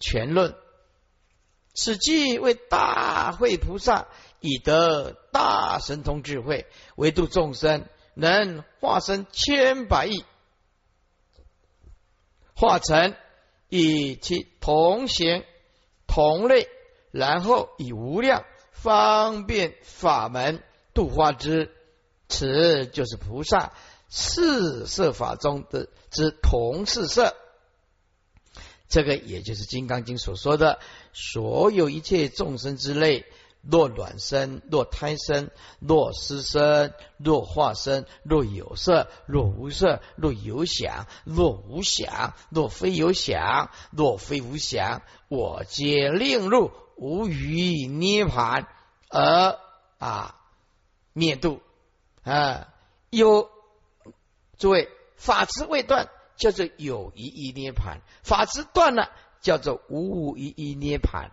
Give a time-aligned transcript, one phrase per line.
[0.00, 0.54] 全论。
[1.74, 4.08] 此即为大会菩萨
[4.40, 10.24] 以得大神通智慧，唯度众生，能化身千百亿，
[12.54, 13.14] 化成
[13.68, 15.44] 以其同形
[16.08, 16.68] 同类，
[17.12, 20.62] 然后以无量方便法门
[20.94, 21.72] 度化之。
[22.28, 23.72] 此就是菩萨
[24.08, 27.36] 四色法中的之同四色。
[28.88, 30.78] 这个也就是《金刚经》所说的，
[31.12, 33.26] 所有一切众生之类，
[33.62, 48.66] 若卵生，若胎生，若湿生，若化生，若有色，若无色，若有想，若无想，若非有想，若非无想，我皆令入无余涅盘
[49.10, 49.58] 而
[49.98, 50.34] 啊
[51.12, 51.60] 灭度
[52.22, 52.68] 啊！
[53.10, 53.50] 有
[54.58, 56.08] 诸位法执未断。
[56.38, 59.10] 叫做有一一涅盘，法执断了，
[59.42, 61.32] 叫做无无一一涅盘。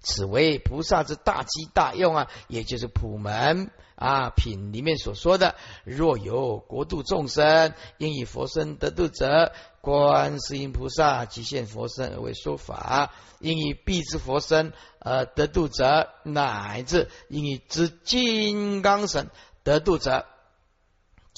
[0.00, 19.28] 此为菩萨之大机大用啊，也就是普门啊品里面所说的：若有国度众生应以佛身得度者，观世音菩萨即现佛身而为说法；应以必之佛身而得度者，乃至应以之金刚神
[19.64, 20.26] 得度者。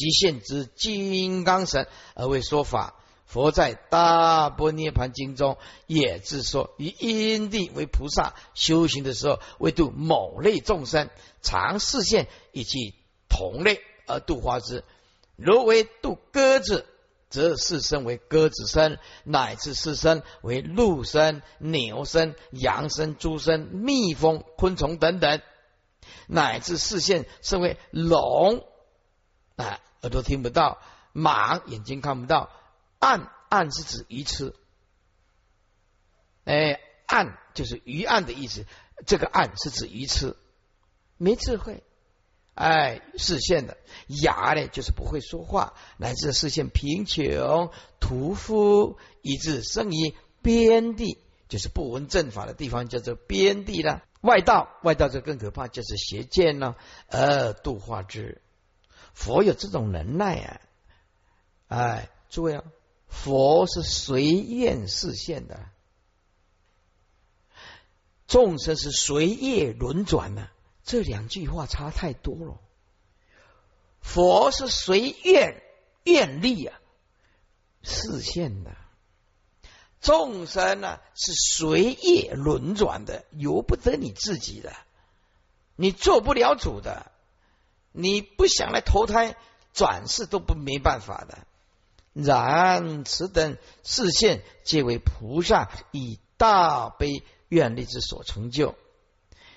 [0.01, 2.95] 极限之金刚神而为说法。
[3.27, 11.11] 佛在大般涅盘经中也自说：以因地为菩萨修行的时候，为度某类众生，
[11.43, 12.95] 常视现以及
[13.29, 14.85] 同类而度化之。
[15.37, 16.87] 如为度鸽子，
[17.29, 25.41] 则是身为鸽子身，乃至是身为鹿身、牛身、羊身、猪身、蜜蜂、昆虫等等，
[26.27, 28.65] 乃至视现身为龙
[29.57, 29.79] 啊。
[30.03, 30.79] 耳朵听不到，
[31.15, 32.51] 盲眼睛看不到，
[32.99, 34.55] 暗暗是指鱼痴，
[36.45, 38.65] 哎，暗就是鱼暗的意思，
[39.07, 40.37] 这个暗是指鱼痴，
[41.17, 41.83] 没智慧，
[42.55, 43.77] 哎，视线的
[44.23, 47.71] 哑呢，就是不会说话，乃至视线贫穷、
[48.01, 54.03] 屠夫，以致生于边地，就是不闻正法的地方，叫做边地了。
[54.23, 56.77] 外道，外道就更可怕，就是邪见呢，
[57.09, 58.41] 而度化之。
[59.15, 60.61] 佛有这种能耐啊！
[61.69, 62.65] 哎，诸位啊，
[63.09, 65.69] 佛是随愿示现的，
[68.27, 70.49] 众生是随业轮转的。
[70.83, 72.59] 这两句话差太多了。
[74.01, 75.63] 佛是随愿
[76.05, 76.81] 愿力啊
[77.83, 78.75] 示现的，
[80.01, 84.75] 众生呢是随业轮转的，由不得你自己的，
[85.77, 87.13] 你做不了主的。
[87.93, 89.37] 你不想来投胎
[89.73, 91.39] 转世都不没办法的。
[92.13, 98.75] 然此等视现，皆为菩萨以大悲愿力之所成就，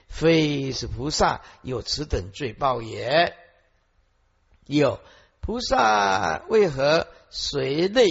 [0.08, 3.36] 非是菩萨有此等罪报也。
[4.66, 5.00] 有
[5.42, 8.06] 菩萨为何随类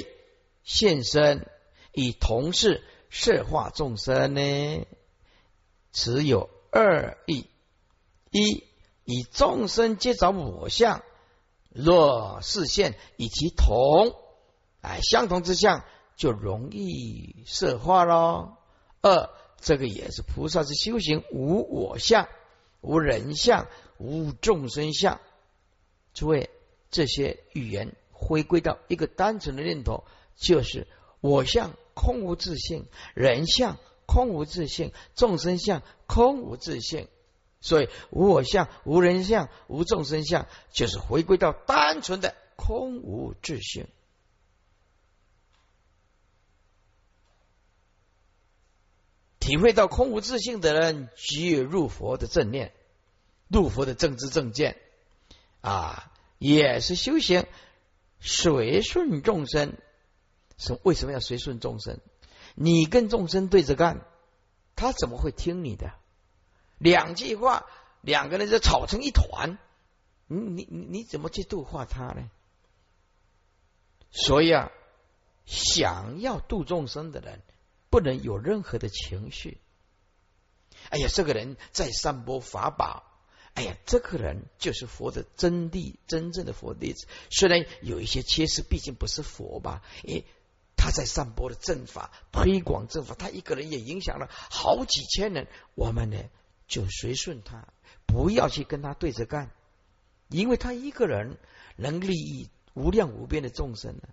[0.64, 1.48] 现身，
[1.92, 4.86] 以同事摄化众生呢？
[5.92, 7.46] 此有二义：
[8.30, 8.64] 一。
[9.04, 11.02] 以众生皆找我相，
[11.70, 14.14] 若视现以其同，
[14.80, 15.84] 哎，相同之相
[16.16, 18.56] 就容易色化喽。
[19.00, 19.30] 二，
[19.60, 22.28] 这个也是菩萨之修行，无我相，
[22.80, 23.66] 无人相，
[23.98, 25.20] 无众生相。
[26.14, 26.50] 诸位，
[26.90, 30.04] 这些语言回归到一个单纯的念头，
[30.36, 30.86] 就是
[31.20, 37.08] 我相空无自性，人相空无自性，众生相空无自性。
[37.62, 43.86] 所以无我相、无人相、无众生相，就是回归到单纯的空无自性。
[49.38, 52.72] 体会到空无自性的人，即入佛的正念，
[53.48, 54.76] 入佛的正知正见
[55.60, 57.46] 啊，也是修行
[58.20, 59.78] 随顺众生。
[60.58, 61.98] 是为什么要随顺众生？
[62.54, 64.04] 你跟众生对着干，
[64.76, 65.92] 他怎么会听你的？
[66.82, 67.64] 两句话，
[68.00, 69.56] 两个人就吵成一团，
[70.26, 72.28] 你你你你怎么去度化他呢？
[74.10, 74.72] 所以啊，
[75.46, 77.40] 想要度众生的人，
[77.88, 79.60] 不能有任何的情绪。
[80.90, 83.04] 哎呀，这个人在散播法宝，
[83.54, 87.06] 哎呀，这个人就是佛的真谛，真正的佛弟子。
[87.30, 89.82] 虽然有一些缺失，毕竟不是佛吧？
[90.08, 90.24] 哎，
[90.76, 95.46] 他在散播的正法，推广正法，他一个人也影响了好几千人。
[95.76, 96.18] 我们呢？
[96.72, 97.68] 就随顺他，
[98.06, 99.50] 不要去跟他对着干，
[100.28, 101.36] 因为他一个人
[101.76, 104.08] 能利益无量无边的众生呢。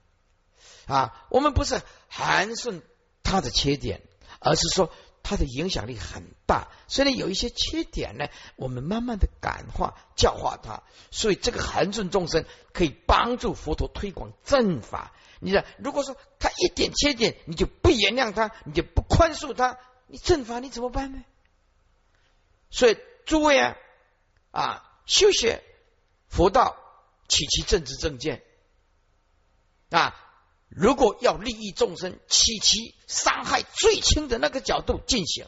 [0.85, 2.81] 啊，我们不是含顺
[3.23, 4.01] 他的缺点，
[4.41, 4.91] 而是说
[5.23, 6.67] 他的影响力很大。
[6.89, 8.27] 虽然有一些缺点呢，
[8.57, 15.13] 我们慢慢的感化、教化他，所以这个恒顺众生可以帮助佛陀推广正法。
[15.39, 19.77] 你说，如果说他一点缺点，你就不原谅他，你就不宽恕他，
[20.07, 21.23] 你正法你怎么办呢？
[22.69, 23.75] 所以诸位啊
[24.51, 25.63] 啊，修学
[26.27, 26.77] 佛道，
[27.27, 28.43] 取其政治正见
[29.89, 30.15] 啊。
[30.67, 35.47] 如果要利益众生，取其伤害最轻的那个角度进行，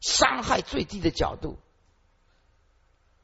[0.00, 1.58] 伤害最低的角度。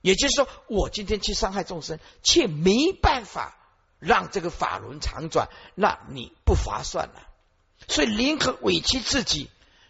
[0.01, 3.57] 也就是说，我今天去伤害众生，却没办法
[4.01, 7.29] 让这个法轮长转，那你不划算了。
[7.87, 9.49] 所以宁可委屈自己，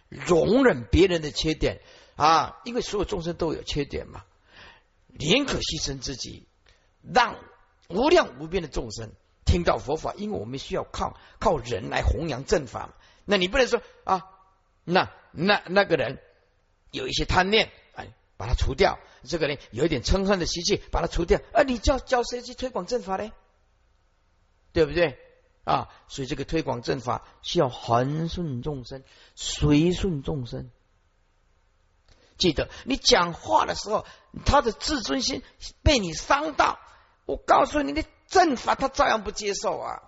[0.09, 1.81] 容忍别人的缺点
[2.17, 4.25] 啊，因为所有众生都有缺点嘛。
[5.07, 6.45] 宁可牺牲自己，
[7.01, 7.35] 让
[7.87, 9.11] 无量无边的众生。
[9.45, 12.93] 听到佛法，因为我们需要靠靠人来弘扬正法，
[13.23, 14.25] 那你不能说啊，
[14.83, 16.19] 那那那个人
[16.91, 21.39] 有一些贪念，哎，把它除掉；这个人有一点嗔恨的习气，把它除掉。
[21.53, 23.31] 啊，你叫叫谁去推广正法呢？
[24.73, 25.17] 对不对
[25.63, 25.87] 啊？
[26.09, 29.01] 所以这个推广正法需要恒顺众生，
[29.33, 30.69] 随顺众生。
[32.37, 34.05] 记得你讲话的时候，
[34.45, 35.43] 他的自尊心
[35.83, 36.79] 被你伤到，
[37.25, 38.03] 我告诉你的。
[38.29, 40.03] 正法他照样不接受啊！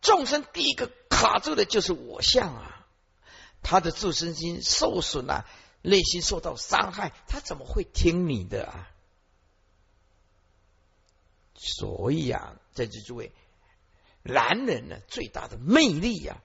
[0.00, 2.84] 众生第一个卡住的就是我相啊，
[3.62, 5.46] 他的自尊心受损了，
[5.82, 8.90] 内心受到伤害，他怎么会听你的啊？
[11.54, 13.32] 所以啊，在这诸位，
[14.24, 16.42] 男人呢最大的魅力啊，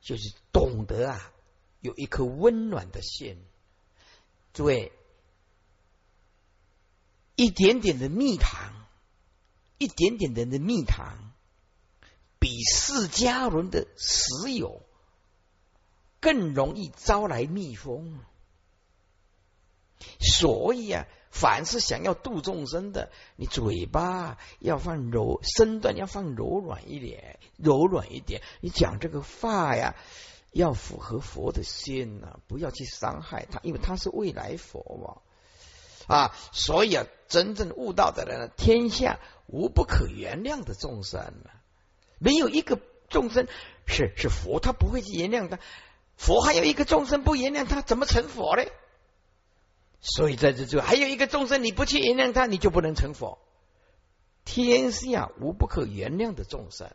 [0.00, 1.32] 就是懂得啊，
[1.80, 3.44] 有一颗温暖的心。
[4.56, 4.92] 诸位，
[7.34, 8.72] 一点点的蜜糖。
[9.78, 11.34] 一点点的的蜜糖，
[12.38, 14.80] 比释迦轮的石油
[16.18, 18.18] 更容易招来蜜蜂。
[20.18, 28.40] 所以啊，凡是想要度众生的，你嘴巴要放柔，身段要放柔软一点，柔软一点。
[28.62, 29.94] 你讲这个话呀，
[30.56, 35.22] 要符合佛的心呐，不要去伤害他，因为他是未来佛嘛。
[36.06, 41.50] 啊，所以啊，真正悟道的人，天下无不可原谅的众生了。
[42.18, 43.46] 没有一个众生
[43.86, 45.58] 是是佛，他不会去原谅他。
[46.16, 48.72] 佛还有一个众生不原谅他，怎么成佛嘞？
[50.00, 53.38] 所以在这就还有一个众生，你不去原谅他，你就不能成佛。
[54.44, 56.90] 天下无不可原谅的众生，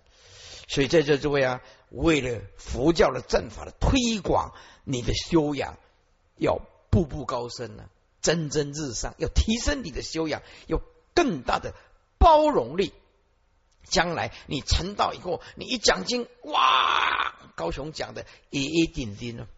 [0.72, 4.54] 所以在这诸位啊，为了佛教的正法的推广，
[4.86, 5.78] 你的修养
[6.38, 7.90] 要步步高升呢。
[8.22, 10.82] 蒸蒸日上，要提升你的修养，有
[11.14, 11.74] 更大的
[12.18, 12.94] 包容力。
[13.84, 17.36] 将来你成道以后，你一讲经，哇！
[17.56, 19.50] 高雄讲的一一顶顶了。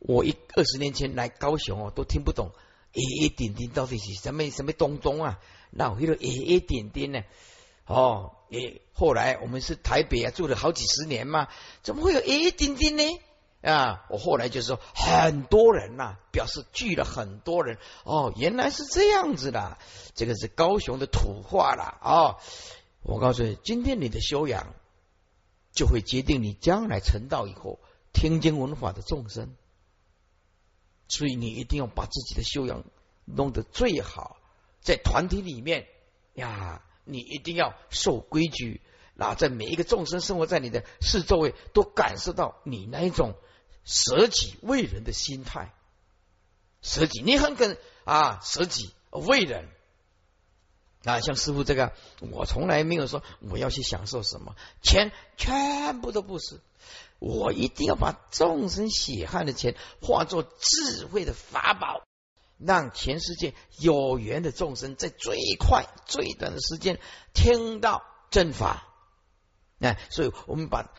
[0.00, 2.50] 我一二十年前来高雄哦，都听不懂
[2.92, 5.38] 一一点点到底是什么什么东东啊？
[5.70, 7.22] 那我一个一一顶顶呢？
[7.86, 11.48] 哦，诶，后来我们是台北啊，住了好几十年嘛，
[11.82, 13.02] 怎么会有一一顶顶呢？
[13.62, 14.06] 啊！
[14.08, 19.78] 我后来就说，很多人呐，表示聚了很多人哦，原来是这样子的。
[20.14, 22.38] 这个是高雄的土话了啊！
[23.02, 24.74] 我告诉你，今天你的修养
[25.72, 27.78] 就会决定你将来成道以后
[28.12, 29.54] 听经闻法的众生。
[31.06, 32.82] 所以你一定要把自己的修养
[33.26, 34.38] 弄得最好，
[34.80, 35.86] 在团体里面
[36.34, 38.80] 呀，你一定要守规矩，
[39.14, 43.34] 那在每一个众生生活在你的四周围，都感受到你那一种。
[43.84, 45.74] 舍己为人的心态，
[46.82, 49.68] 舍己，你很肯啊，舍己为人。
[51.02, 51.92] 啊，像师傅这个，
[52.30, 56.60] 我从来没有说我要去享受什么钱，全部都不是，
[57.18, 62.06] 我一定要把众生血汗的钱化作智慧的法宝，
[62.66, 66.98] 让全世界有缘的众生在最快最短的时间
[67.32, 68.88] 听到正法，
[69.80, 70.92] 哎，所以我们把。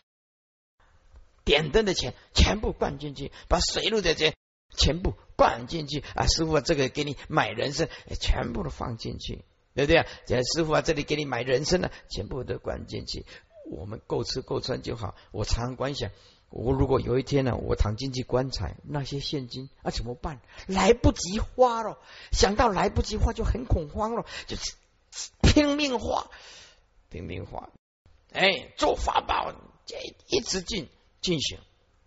[1.46, 4.34] 点灯的钱全部灌进去，把水路的钱
[4.74, 6.26] 全部灌进去啊！
[6.26, 9.44] 师傅，这个给你买人参，全部都放进去，
[9.74, 10.06] 对不对啊？
[10.54, 13.26] 师傅啊，这里给你买人参呢，全部都灌进去。
[13.70, 15.14] 我们够吃够穿就好。
[15.32, 16.10] 我常观想，
[16.56, 20.40] 我如果有一天呢，我躺进去棺材，那些现金啊怎么办？
[20.68, 21.98] 来不及花了，
[22.30, 24.74] 想到来不及花就很恐慌了，就是
[25.42, 26.30] 拼命花，
[27.10, 27.70] 拼命花，
[28.32, 29.52] 哎，做法宝，
[29.84, 29.96] 这
[30.28, 30.88] 一直进。
[31.20, 31.58] 进行。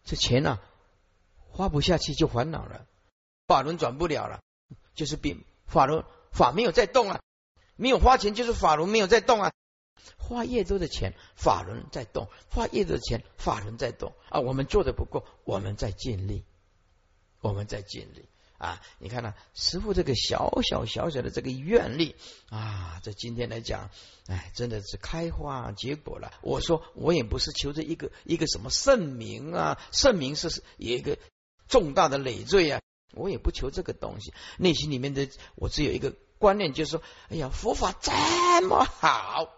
[0.06, 0.60] 这钱呢，
[1.50, 2.86] 花不下去就烦恼了，
[3.48, 4.39] 法轮转不了了，
[4.94, 5.44] 就是病。
[5.66, 7.20] 法轮法没有在动啊，
[7.75, 9.51] 没有花钱就是法轮没有在动啊，
[10.18, 14.40] 花越多的钱，法轮在动；花越多的钱，法轮在动啊。
[14.40, 16.44] 我们做的不够，我们在尽力，
[17.42, 18.26] 我们在尽力
[18.58, 18.82] 啊。
[19.00, 22.16] 你看呢，师傅这个小小小小的这个愿力
[22.50, 23.90] 啊，在今天来讲，
[24.28, 26.34] 哎，真的是开花结果了。
[26.42, 31.18] 我说，我也不是求着一个一个什么圣名啊，圣名是一个
[31.68, 32.82] 重大的累赘啊，
[33.14, 34.34] 我也不求这个东西。
[34.58, 38.12] 内心里面的我只有一个观念，就是说，哎呀，佛法这
[38.68, 39.54] 么好。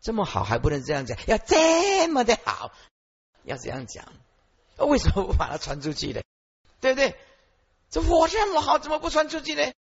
[0.00, 2.72] 这么好还不能这样讲，要这么的好，
[3.44, 4.12] 要这样讲。
[4.78, 6.20] 为什么不把它传出去呢？
[6.80, 7.16] 对不对？
[7.90, 9.72] 这我这么好，怎么不传出去呢？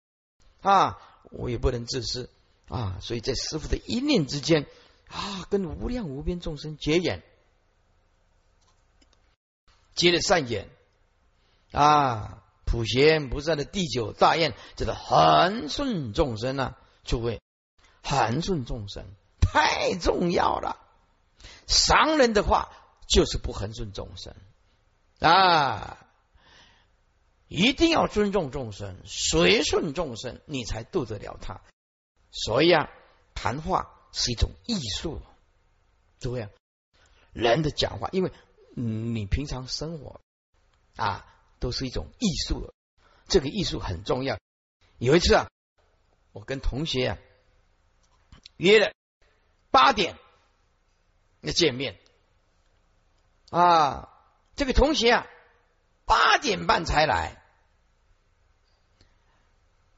[0.63, 0.99] 啊，
[1.31, 2.31] 我也不能自私
[2.69, 2.99] 啊。
[3.03, 4.67] 所以在师傅的一念之间
[5.09, 7.23] 啊，跟无量无边众生结缘，
[9.95, 10.71] 结了善缘
[11.73, 12.43] 啊。
[12.65, 17.41] 普贤菩萨的第九大愿叫做恒顺众生啊，诸位，
[18.03, 19.07] 恒顺众生。
[19.53, 20.79] 太重要了，
[21.67, 22.71] 商人的话
[23.09, 24.35] 就是不恒顺众生
[25.21, 26.07] 啊，
[27.49, 31.61] 一定要尊重众生，随顺众生，你才度得了他。
[32.31, 32.91] 所以啊，
[33.35, 35.23] 谈话是一种艺术，
[36.19, 36.49] 诸位，
[37.33, 38.33] 人的讲话，因为
[38.75, 40.21] 你平常生活
[40.97, 41.25] 啊，
[41.59, 42.75] 都是一种艺术，
[43.29, 44.39] 这个艺术很重要。
[44.99, 45.49] 有一次啊，
[46.33, 47.19] 我跟同学啊
[48.57, 48.93] 约了。
[49.77, 50.17] 八点
[51.43, 51.99] 要见面
[53.51, 54.09] 啊！
[54.55, 55.27] 这个同学啊，
[56.07, 57.43] 八点半才来。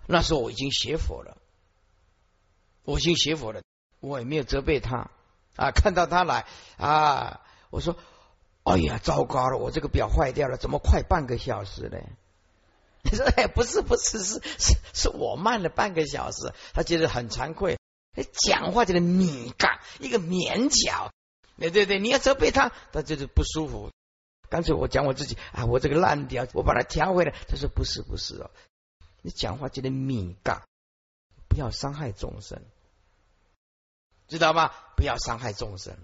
[0.09, 1.37] 那时候我已经学佛了，
[2.83, 3.63] 我已经学佛了，
[4.01, 5.13] 我也没有责备他
[5.55, 5.71] 啊。
[5.71, 6.45] 看到他来
[6.77, 7.97] 啊，我说
[8.65, 11.99] ：“哎呀，糟糕了，我这个表坏掉了，怎么快半个小时呢？”
[13.09, 17.78] 他说：“哎，不是，不是，是是是我慢了半个小时。”他觉得很惭愧。
[18.25, 21.13] 讲话就是敏感，一个勉强，
[21.59, 23.91] 对对对，你要责备他，他就是不舒服。
[24.49, 27.35] 干脆我讲我自己啊，我这个烂掉，我把它调回来。
[27.49, 28.51] 他说不是不是哦，
[29.21, 30.63] 你讲话就得敏感，
[31.49, 32.63] 不要伤害众生，
[34.27, 34.73] 知道吗？
[34.97, 35.99] 不要伤害众生。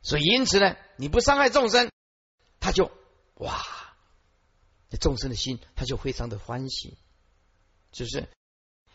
[0.00, 1.90] 所以因此呢，你不伤害众生，
[2.58, 2.90] 他就
[3.34, 3.62] 哇，
[5.00, 6.96] 众生的心他就非常的欢喜，
[7.90, 8.28] 就是。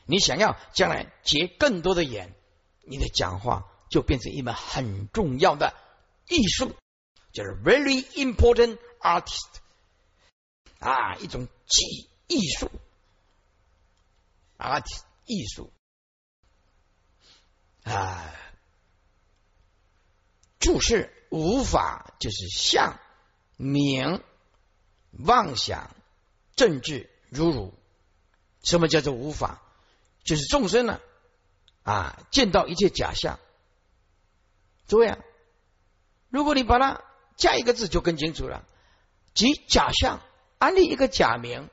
[0.07, 2.33] 你想要将来结更多的缘，
[2.81, 5.75] 你的讲话就变成一门很重要的
[6.27, 6.75] 艺术，
[7.33, 9.47] 就是 very important artist
[10.79, 12.71] 啊，一种技艺术
[14.57, 14.85] ，art
[15.25, 15.71] 艺术。
[17.83, 18.33] 啊，
[20.59, 22.99] 注释无法就是相
[23.55, 24.21] 名
[25.11, 25.95] 妄想
[26.55, 27.73] 政治如如，
[28.61, 29.61] 什么叫做无法？
[30.27, 30.99] 就是众生呢，
[31.83, 33.39] 啊，见到一切假象，
[34.85, 35.17] 诸位啊，
[36.29, 37.01] 如果你把它
[37.37, 38.65] 加一个字就更清楚了，
[39.33, 40.19] 即假象
[40.57, 41.69] 安立一个假名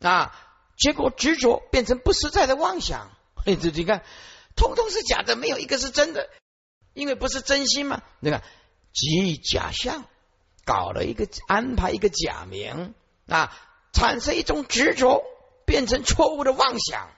[0.00, 0.34] 啊，
[0.76, 3.12] 结果执着变成不实在的妄想，
[3.46, 4.02] 你你看，
[4.56, 6.28] 通通是假的，没有一个是真的，
[6.94, 8.02] 因为不是真心嘛。
[8.18, 8.42] 你看，
[8.92, 10.04] 即假象
[10.64, 12.92] 搞了一个安排一个假名
[13.28, 13.56] 啊，
[13.92, 15.22] 产生一种执着，
[15.64, 17.08] 变成错误的妄想。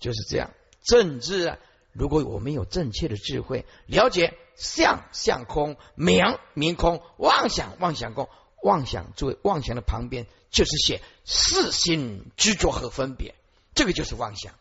[0.00, 0.52] 就是这样，
[0.82, 1.58] 政治啊，
[1.92, 8.28] 如果我们有正确的智慧，了解相相空，名名空，妄想妄想空，
[8.62, 13.34] 妄想作为妄想的旁边就是写四心执着和分别，
[13.74, 14.54] 这个就是妄想。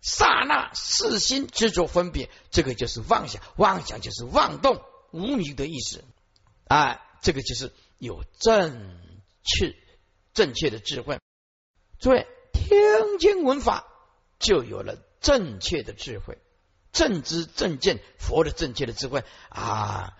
[0.00, 6.04] 刹那四心执着分别，这个就是妄想，妄想就是妄动无明的意思
[6.66, 9.00] 啊，这个就是有正
[9.42, 9.74] 确
[10.34, 11.18] 正确的智慧。
[11.98, 13.86] 诸位听经闻法。
[14.38, 16.38] 就有了正确的智慧，
[16.92, 20.16] 正知正见，佛的正确的智慧啊！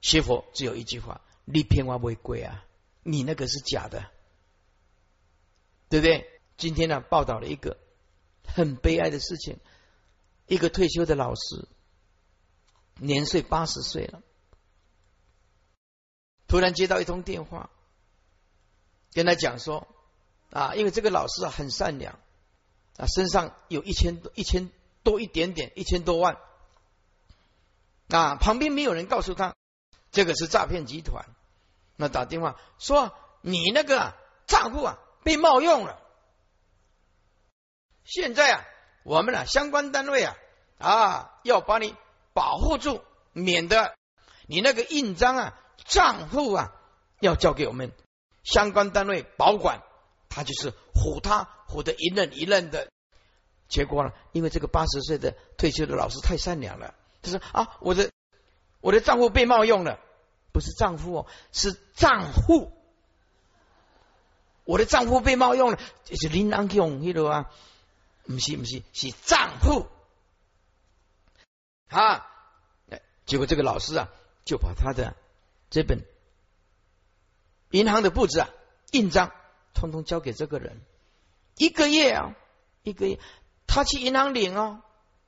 [0.00, 2.64] 学佛只有一句话：你骗我为贵啊！
[3.02, 4.10] 你那个是假的，
[5.88, 6.40] 对不对？
[6.56, 7.78] 今天呢，报道了一个
[8.46, 9.58] 很悲哀的事情：
[10.46, 11.66] 一个退休的老师，
[12.94, 14.22] 年岁八十岁了，
[16.46, 17.70] 突然接到一通电话，
[19.12, 19.88] 跟他讲说
[20.50, 22.18] 啊，因为这个老师啊很善良。
[23.02, 24.70] 啊，身上有一千多、一千
[25.02, 26.38] 多一点点，一千多万。
[28.10, 29.56] 啊，旁边没有人告诉他，
[30.12, 31.24] 这个是诈骗集团。
[31.96, 34.14] 那打电话说，你那个
[34.46, 36.00] 账户啊被冒用了。
[38.04, 38.64] 现在啊，
[39.02, 40.36] 我们啊相关单位啊
[40.78, 41.96] 啊要把你
[42.32, 43.96] 保护住，免得
[44.46, 46.72] 你那个印章啊账户啊
[47.18, 47.90] 要交给我们
[48.44, 49.82] 相关单位保管。
[50.28, 52.90] 他就是唬他，唬得一愣一愣的。
[53.68, 58.10] 结果呢，因为这个八十岁的退休的老师太善良了，他说啊，我的
[58.80, 59.98] 我的账户被冒用了，
[60.52, 62.70] 不是账户哦，是账户，
[64.64, 67.50] 我的账户被冒用了，是林郎用迄个啊，
[68.24, 69.86] 不是不是是账户
[71.88, 72.28] 啊。
[73.24, 74.08] 结果这个老师啊，
[74.44, 75.16] 就把他的
[75.70, 76.04] 这本
[77.70, 78.50] 银行的簿子啊、
[78.90, 79.32] 印章，
[79.74, 80.80] 通通交给这个人。
[81.56, 82.34] 一个月啊，
[82.82, 83.18] 一个月，
[83.66, 84.80] 他去银行领哦，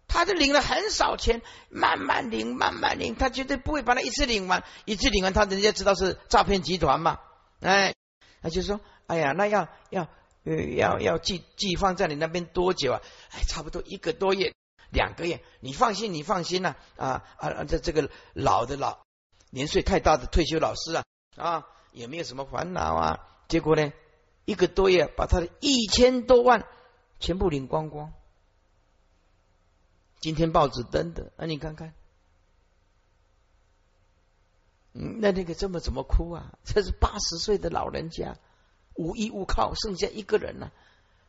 [0.07, 7.21] 他就领了很少钱，慢慢领，慢慢领，他绝对不会把他一次领完，一次领完，他人家知道是诈骗集团嘛，
[7.61, 7.95] 哎，
[8.43, 10.09] 他就说，哎呀，那要要
[10.45, 13.01] 要要寄寄放在你那边多久啊？
[13.33, 14.55] 哎，差不多一个多月。
[14.91, 19.01] 两个月，你放心，你放心呐，啊啊，这这个老的老
[19.51, 21.05] 年岁太大的退休老师啊，
[21.37, 23.19] 啊，也没有什么烦恼啊。
[23.49, 23.93] 结果呢，
[24.45, 26.67] 一个多月把他的一千多万
[27.19, 28.13] 全部领光光。
[30.21, 31.93] 今天报纸登的，那你看看，
[34.95, 36.55] 嗯，那那个这么怎么哭啊？
[36.65, 38.39] 这是八十岁的老人家，
[38.95, 40.73] 无依无靠，剩下一个人了，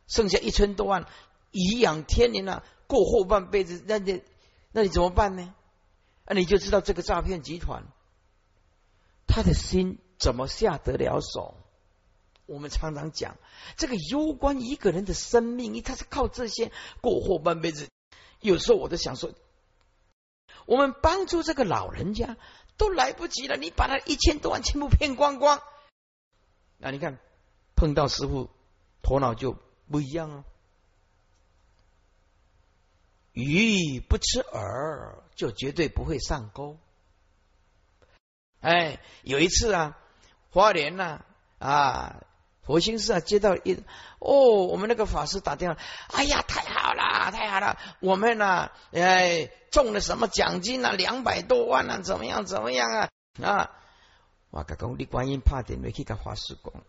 [0.06, 1.06] 剩下一千多万，
[1.50, 2.64] 颐养天年了。
[2.86, 4.22] 过后半辈子，那你
[4.72, 5.54] 那你怎么办呢？
[6.24, 7.84] 那你就知道这个诈骗集团，
[9.26, 11.56] 他的心怎么下得了手？
[12.46, 13.36] 我们常常讲，
[13.76, 17.88] 这个攸关一个人的生命，他是靠这些过后半辈子。
[18.40, 19.32] 有时候我都想说，
[20.64, 22.36] 我们帮助这个老人家
[22.76, 25.60] 都来不及了，你把他一千多万全部骗光光，
[26.78, 27.18] 那你看
[27.74, 28.50] 碰到师傅，
[29.02, 29.56] 头脑就
[29.90, 30.44] 不一样啊。
[33.32, 36.78] 鱼不吃饵，就绝对不会上钩。
[38.60, 39.98] 哎，有一次啊，
[40.50, 41.24] 花莲呐
[41.58, 42.25] 啊，
[42.66, 43.82] 佛心寺啊，接到一
[44.18, 53.08] 哦，我们那个法师打电话，哎呀，太好了，太好了，我们呢，哎，中了什么奖金啊，两百多万啊，怎么样，怎么样啊？
[53.42, 53.70] 啊，
[54.50, 56.82] 哇，刚刚你观音怕点没去干法师讲，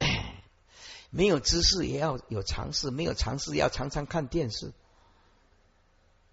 [1.10, 4.72] 没有知识也要有尝试，没有尝试要常常看电视。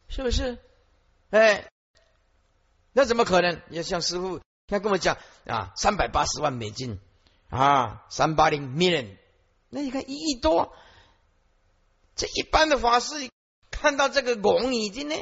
[0.07, 0.57] 是不是？
[1.29, 1.69] 哎，
[2.91, 3.61] 那怎么可能？
[3.69, 6.99] 要像师傅他跟我讲啊，三百八十万美金
[7.51, 9.17] 啊，三八零 million，
[9.69, 10.73] 那你看一亿多，
[12.15, 13.29] 这一般的法师
[13.69, 15.15] 看到这个拱已经呢，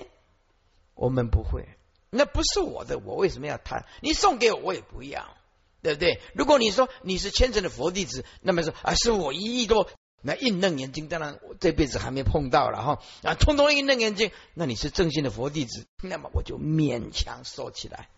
[0.94, 1.68] 我们不会，
[2.10, 3.86] 那不是我的，我为什么要贪？
[4.02, 5.36] 你送给我，我也不要，
[5.82, 6.22] 对不对？
[6.34, 9.89] 如果你说你是虔诚的佛弟子，那么说啊，是我一亿多。
[10.22, 18.10] 那印楞眼睛，当然我这辈子还没碰到了哈啊，通通印楞眼睛，那你是正信的佛弟子，那么我就勉强收起来。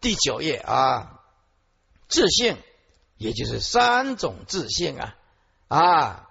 [0.00, 1.17] 第九页啊，
[2.08, 2.56] 自信，
[3.16, 5.16] 也就是三种自信啊
[5.68, 6.30] 啊，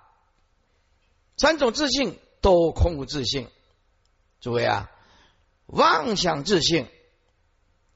[1.37, 3.47] 三种自信都空无自信。
[4.39, 4.89] 诸位啊，
[5.65, 6.87] 妄想自信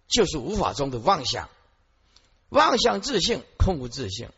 [0.08, 1.50] 就是无法中的妄想，
[2.50, 4.30] 妄想自信空无自信。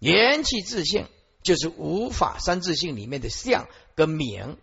[0.00, 1.06] 元气自信
[1.42, 4.58] 就是无法三自信里面的相跟名，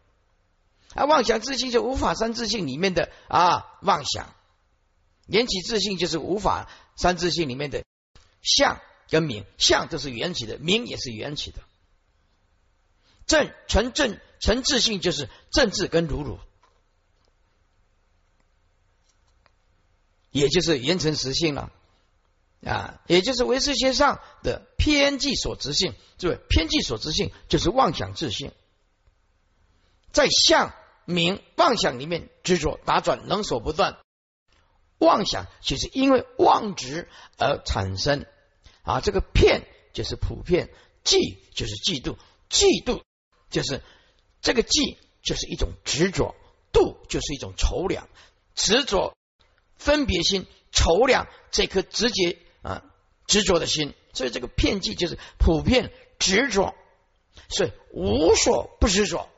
[0.94, 4.34] 啊，妄想自信就无法三自信里面的啊妄想，
[5.28, 7.85] 元气自信就是无法三自信里面的
[8.46, 8.80] 相
[9.10, 11.60] 跟名，相都是缘起的，名也是缘起的。
[13.26, 16.40] 正纯正纯自性就是正智跟如如，
[20.30, 21.72] 也就是缘成实性了。
[22.66, 28.54] 啊，也就是唯识学上的偏见所执性，这位偏见所执性就是妄想自性，
[30.12, 30.74] 在相
[31.06, 34.00] 名妄想里面执着打转，能所不断。
[34.98, 38.26] 妄想其实因为妄执而产生
[38.86, 40.70] 啊，这个骗就是普遍，
[41.04, 42.18] 嫉就是嫉妒，
[42.50, 43.02] 嫉妒
[43.50, 43.84] 就是
[44.42, 46.36] 这个嫉就是一种执着，
[46.72, 48.08] 妒就是一种愁量，
[48.54, 49.18] 执着
[49.76, 52.38] 分别心，愁量这颗直接。
[52.62, 52.84] 啊，
[53.28, 56.74] 执着的心，所以这个骗计就是普遍执着，
[57.48, 59.30] 所以无所不执着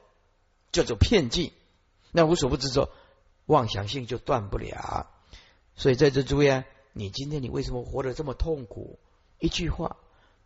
[0.72, 1.52] 叫做骗计。
[2.14, 2.90] 那无所不执着，
[3.46, 5.12] 妄想性就断不了。
[5.76, 8.98] 所以在这诸位啊，你今天你为什么活得这么痛苦？
[9.40, 9.98] 一句话，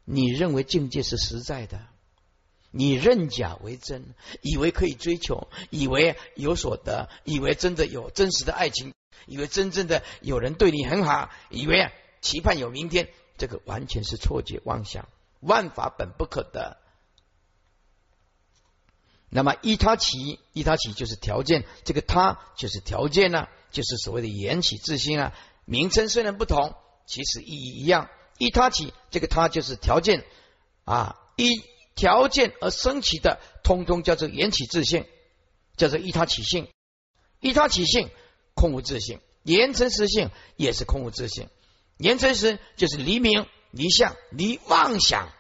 [0.06, 1.88] 你认为境界是实在的，
[2.72, 8.94] 你认假为真，以为可以追求，以为有所得，以为真的有真实的爱情，
[9.26, 11.92] 以为真正的有人对你很好，以为啊。
[12.22, 16.78] 期盼有明天，这个完全是错觉妄想，万法本不可得。
[19.28, 25.34] 那么依他起，依他起就是条件，这个他就是条件呢，就是所谓的缘起自心啊。
[25.66, 26.76] 名称虽然不同，
[27.08, 28.08] 其实意义一样，
[28.42, 30.26] 一他起，这个他就是条件
[30.84, 31.62] 啊，一
[31.94, 35.06] 条件而升起的，通通叫做缘起自性，
[35.78, 36.68] 叫做一他起性。
[37.40, 38.10] 一他起性，
[38.56, 41.50] 空无自性；言成实性也是空无自性。
[41.98, 45.32] 言成实就是离明、离相、离妄想，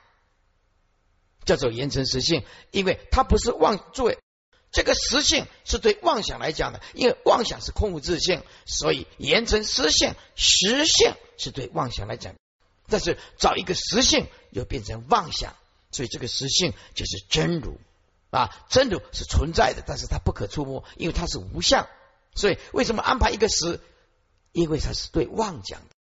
[1.43, 4.19] 叫做言成实性，因为它不是妄，诸位。
[4.71, 12.35] 这个实性是对妄想来讲的，因为妄想是空无自性，所以言成实性，实性是对妄想来讲。
[12.91, 15.55] 但是找一个实性又变成妄想，
[15.91, 17.79] 所以这个实性就是真如
[18.29, 21.87] 啊，真如是存在的，但是它不可触摸，因为它是无相。
[22.35, 23.79] 所以为什么安排一个实？
[24.51, 25.95] 因为它是对妄讲的，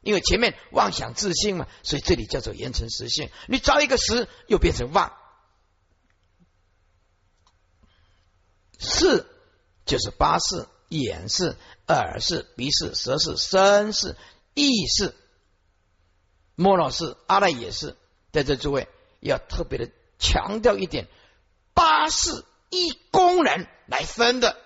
[0.00, 3.30] 因为前面妄想自信嘛，所以这里叫做言成实性。
[3.46, 5.12] 你找一个实，又变成妄。
[8.80, 9.26] 视
[9.86, 14.16] 就是八视：眼视、耳视、鼻视、舌视、身视、
[14.54, 15.14] 意视、
[16.62, 17.96] 莫老师、阿赖也是。
[18.30, 21.08] 在这诸位要特别的强调一点：
[21.74, 24.56] 八是依功能来分的，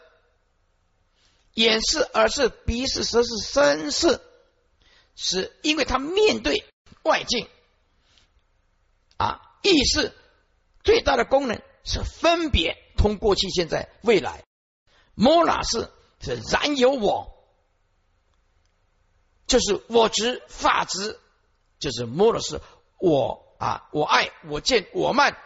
[1.54, 4.20] 眼视、耳视、鼻视、舌视、身视，
[5.16, 6.64] 是因为他面对
[7.02, 7.48] 外境
[9.16, 9.40] 啊。
[9.62, 10.12] 意识
[10.85, 12.76] 最大的功能是分别。
[12.96, 14.44] 通过去、现在、未来，
[15.14, 17.32] 摩那是是然有我，
[19.46, 21.20] 就是我执、法执，
[21.78, 22.60] 就是摩那是
[22.98, 25.36] 我啊，我爱、我见、我慢，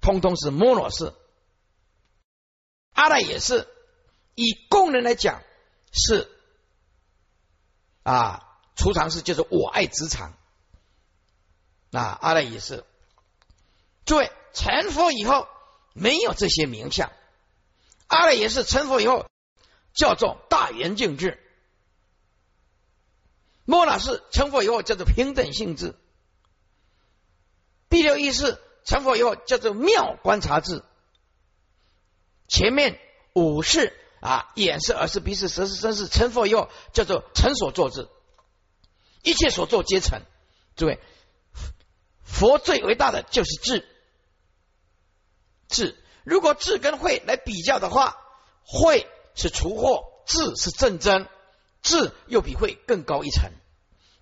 [0.00, 1.12] 通通是摩那是。
[2.92, 3.68] 阿赖也是
[4.34, 5.42] 以功能来讲
[5.92, 6.30] 是
[8.02, 10.32] 啊，储藏室就是我爱职场，
[11.90, 12.84] 那阿赖也是。
[14.04, 15.48] 诸位成佛以后。
[15.98, 17.10] 没有这些名相，
[18.06, 19.24] 阿赖耶识成佛以后
[19.94, 21.42] 叫做大圆净智，
[23.66, 25.94] 摩那是成佛以后叫做平等性质，
[27.90, 30.82] 第六意识成佛以后叫做妙观察智，
[32.48, 32.98] 前面
[33.34, 38.08] 五世啊眼是耳是鼻是舌是身是成佛以后叫做成所作智，
[39.22, 40.22] 一切所作皆成。
[40.76, 41.00] 诸位，
[42.22, 43.88] 佛最伟大的就是智。
[45.68, 48.16] 智，如果智跟慧来比较的话，
[48.62, 51.28] 慧是除惑，智是正真，
[51.86, 53.52] 智又比慧更高一层。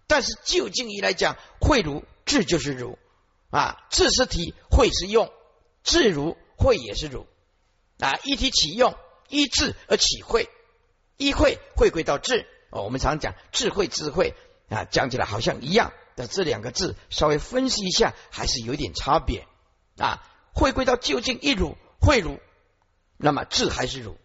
[0.06, 2.98] 但是就近义来讲，慧如智就是如
[3.48, 5.32] 啊，智是体，慧是用，
[5.82, 7.26] 智如慧也是如
[7.98, 8.94] 啊，一体起用，
[9.30, 10.50] 一智而起慧，
[11.16, 12.46] 一慧会归到智。
[12.68, 14.34] 哦，我们常讲智慧智慧
[14.68, 19.46] 啊，讲起来好像一样，但这两个字稍微分析一下，还是有点差别
[19.96, 20.22] 啊。
[20.52, 22.38] 会归到究竟一如会如，
[23.16, 24.18] 那么智还是如，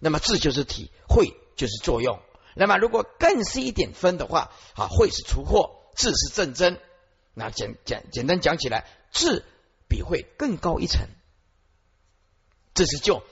[0.00, 2.20] 那么智就是体，会就是作用。
[2.54, 6.80] 那么如果更是一点分的话，啊，会是出货，智是正真。
[7.34, 9.44] 那简简简单讲起来，智
[9.88, 11.08] 比会更高一层。
[12.74, 13.22] 这是就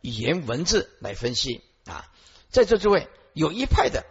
[0.00, 2.10] 语言文字来分析啊。
[2.50, 4.04] 在座诸位有一派的，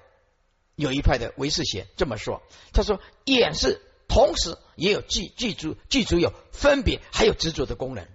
[0.76, 2.42] 有一派的唯识学这么说，
[2.74, 3.82] 他说眼是。
[4.12, 8.08] 同时也有记记住记住有分别还有执着的功能，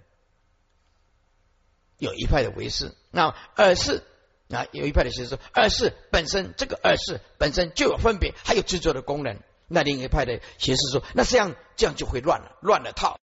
[1.97, 4.03] 有一派的为是，那耳是
[4.49, 13.17] 啊，有一派的学说耳是本身这个耳是本身就有分别还有执着的功能，那另一派的学说说那这样这样就会乱了乱了套，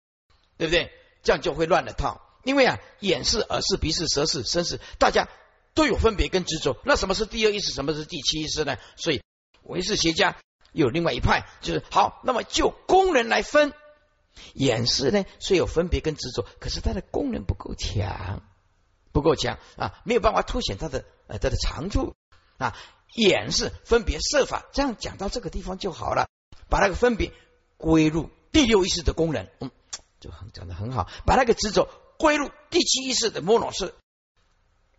[0.58, 0.92] 对不对？
[1.24, 5.28] 这样就会乱了套，因为啊眼是耳是鼻是舌是身是，大家
[5.74, 8.78] 都有分别跟执着，那什么是第二意识，什么是第七意识呢？
[8.96, 9.22] 所以
[9.64, 10.36] 唯识学家。
[10.72, 13.74] 有另外一派，就是好，那么就功能来分，
[14.54, 18.44] 眼视呢虽有分别跟执着，可是它的功能不够强，
[19.12, 22.16] 不够强啊，没有办法凸显它的呃它的长处
[22.58, 22.76] 啊。
[23.16, 26.30] 眼是分别设法，这样讲到这个地方就好了，
[26.70, 27.34] 把那个分别
[27.78, 29.72] 归入第六意识的功能，嗯，
[30.20, 33.96] 就很讲的很好，把那个执着归入第七意识的摩罗式，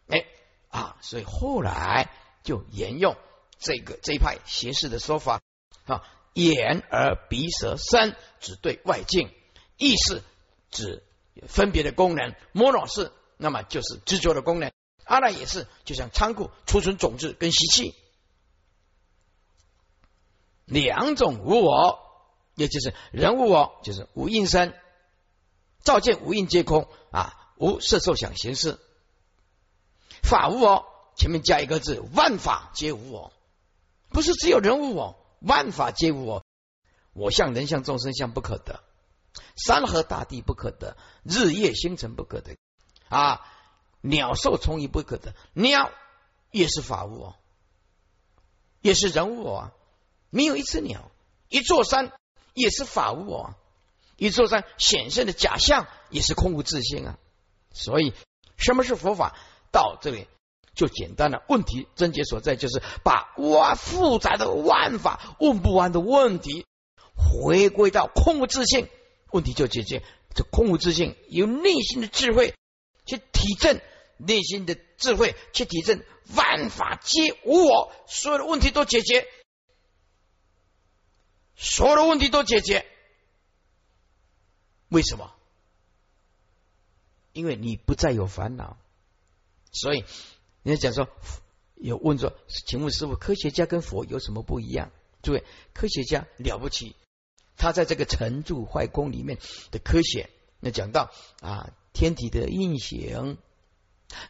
[0.08, 0.26] 哎
[0.70, 2.10] 啊，所以后来
[2.42, 3.16] 就沿用
[3.58, 5.40] 这个这一派邪式的说法。
[5.86, 9.32] 啊，眼、耳、鼻、舌、身指对外境，
[9.76, 10.22] 意识
[10.70, 11.02] 指
[11.48, 14.70] 分别的功能，摩罗是那么就是执着的功能，
[15.04, 17.94] 阿赖也是，就像仓库储存种子跟习气，
[20.66, 21.98] 两种无我，
[22.54, 24.78] 也就是人无我，就是无应身，
[25.82, 28.78] 照见无应皆空啊，无色受想行识，
[30.22, 33.32] 法无我，前面加一个字，万法皆无我，
[34.10, 35.16] 不是只有人无我。
[35.42, 36.44] 万法皆无我，
[37.14, 38.84] 我相、人相、众生相不可得，
[39.56, 42.58] 山河大地不可得，日夜星辰不可得。
[43.10, 43.46] 啊！
[44.00, 45.90] 鸟兽虫鱼不可得，鸟
[46.50, 47.34] 也是法物哦，
[48.80, 49.72] 也是人物啊！
[50.30, 51.10] 没有一只鸟
[51.50, 52.10] 一座山
[52.54, 53.56] 也是法物啊，
[54.16, 57.18] 一座山显现的假象也是空无自性啊。
[57.74, 58.14] 所以，
[58.56, 59.36] 什么是佛法？
[59.70, 60.26] 到这里
[60.74, 61.42] 就简单了。
[61.46, 66.64] 问题症结所在，就是把哇复杂的万法问不完的问题，
[67.14, 68.88] 回归到空无自性，
[69.30, 70.02] 问题就解决。
[70.34, 72.54] 这空无自性，由内心的智慧
[73.40, 73.80] 体证，
[74.18, 76.04] 内心的智慧去体证，
[76.36, 79.26] 万法皆无我，所有的问题都解决，
[81.56, 82.84] 所有的问题都解决。
[84.88, 85.34] 为什么？
[87.32, 88.76] 因为你不再有烦恼，
[89.72, 90.04] 所以
[90.62, 91.08] 人家讲说，
[91.76, 94.92] 有问说，请问师傅，科学家跟佛有什么不一样？
[95.22, 96.94] 诸位，科学家了不起。
[97.56, 99.38] 他在这个成住坏空里面
[99.70, 100.28] 的科学，
[100.60, 103.36] 那讲到啊，天体的运行，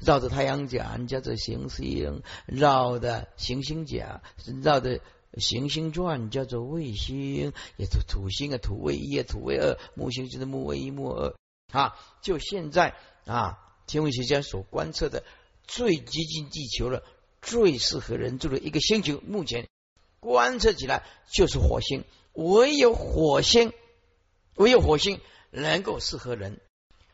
[0.01, 4.23] 绕着太阳讲叫做行星，绕的行星讲，
[4.63, 5.01] 绕的
[5.37, 11.35] 行星转叫做卫星，也土土星啊，土卫一啊，土卫二，木星就是木卫一、木二
[11.71, 11.95] 啊。
[12.23, 12.97] 就现在
[13.27, 15.23] 啊，天文学家所观测的
[15.67, 17.05] 最接近地球的、
[17.41, 19.69] 最适合人住的一个星球，目前
[20.19, 22.05] 观测起来就是火星。
[22.33, 23.73] 唯有火星，
[24.55, 25.21] 唯有火星
[25.51, 26.61] 能够适合人。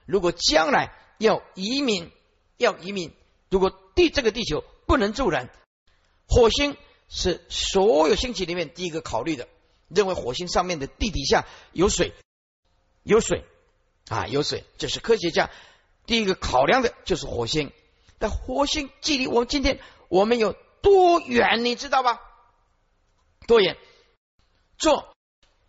[0.06, 2.10] 如果将来要移民，
[2.56, 3.12] 要移民，
[3.50, 5.50] 如果地这个地球不能住人，
[6.26, 6.76] 火星
[7.08, 9.48] 是所有星体里面第一个考虑的。
[9.88, 12.12] 认为火星上面的地底下有水，
[13.04, 13.44] 有水
[14.08, 15.48] 啊，有水，这是科学家
[16.06, 17.72] 第一个考量的，就是火星。
[18.18, 22.20] 但火星距离我们今天我们有多远，你知道吧？
[23.46, 23.76] 多远？
[24.76, 25.14] 坐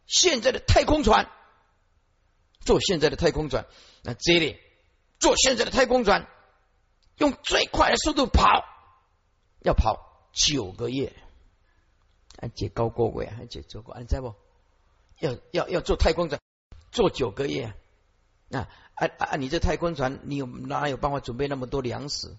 [0.07, 1.29] 现在的太空船，
[2.65, 3.67] 坐现在的太空船，
[4.07, 4.57] 那这里
[5.19, 6.29] 坐现在的太空船，
[7.17, 8.63] 用最快的速度跑，
[9.59, 11.13] 要跑九个月，
[12.39, 14.33] 还解高过位，还解做过，你在不？
[15.19, 16.39] 要要要坐太空船，
[16.89, 17.73] 坐九个月，
[18.47, 18.59] 那
[18.93, 19.35] 啊啊！
[19.35, 22.37] 你这太空船，你有哪有办法准备那么多粮食？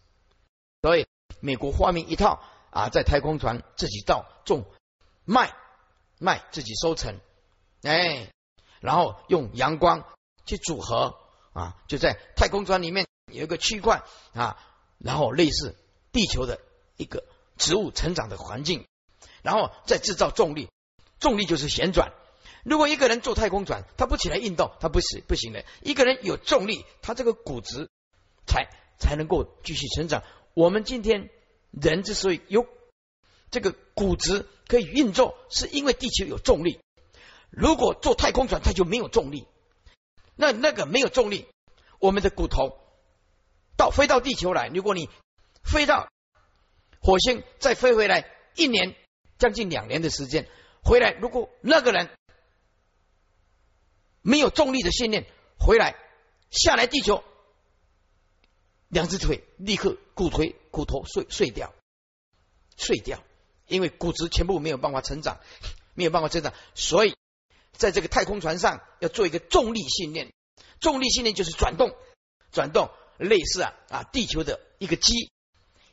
[0.80, 1.06] 所以
[1.40, 4.64] 美国发明一套啊，在太空船自己造种
[5.26, 5.54] 卖、
[6.18, 7.20] 卖自己收成，
[7.82, 8.32] 哎，
[8.80, 10.06] 然后用阳光
[10.46, 11.27] 去组合
[11.58, 14.56] 啊，就在太空船里面有一个区块啊，
[14.98, 15.74] 然后类似
[16.12, 16.60] 地球的
[16.96, 17.24] 一个
[17.56, 18.86] 植物成长的环境，
[19.42, 20.68] 然后再制造重力，
[21.18, 22.12] 重力就是旋转。
[22.64, 25.64] 如果一个人坐太空船，他不起来运动，他不行不行的。
[25.82, 27.88] 一个人有重力，他这个骨质
[28.46, 28.68] 才
[28.98, 30.22] 才能够继续成长。
[30.54, 31.30] 我们今天
[31.70, 32.66] 人之所以有。
[33.50, 36.80] 这个骨质可以运作，是因为地球有重力。
[37.48, 39.46] 如果坐太空船，它就没有重力。
[40.38, 41.48] 那那个没有重力，
[41.98, 42.78] 我们的骨头
[43.76, 44.68] 到飞到地球来。
[44.68, 45.10] 如果你
[45.64, 46.08] 飞到
[47.00, 48.94] 火星，再飞回来一年，
[49.36, 50.48] 将近两年的时间
[50.84, 52.08] 回来，如果那个人
[54.22, 55.26] 没有重力的训练，
[55.58, 55.96] 回来
[56.50, 57.24] 下来地球，
[58.86, 61.74] 两只腿立刻骨腿骨头碎碎掉，
[62.76, 63.22] 碎掉。
[63.66, 65.40] 因为骨质全部没有办法成长，
[65.94, 67.16] 没有办法成长，所以
[67.78, 70.30] 在这个太空船上要做一个重力训练。
[70.80, 71.96] 重力训练就是转动，
[72.52, 75.30] 转动，类似啊啊地球的一个机，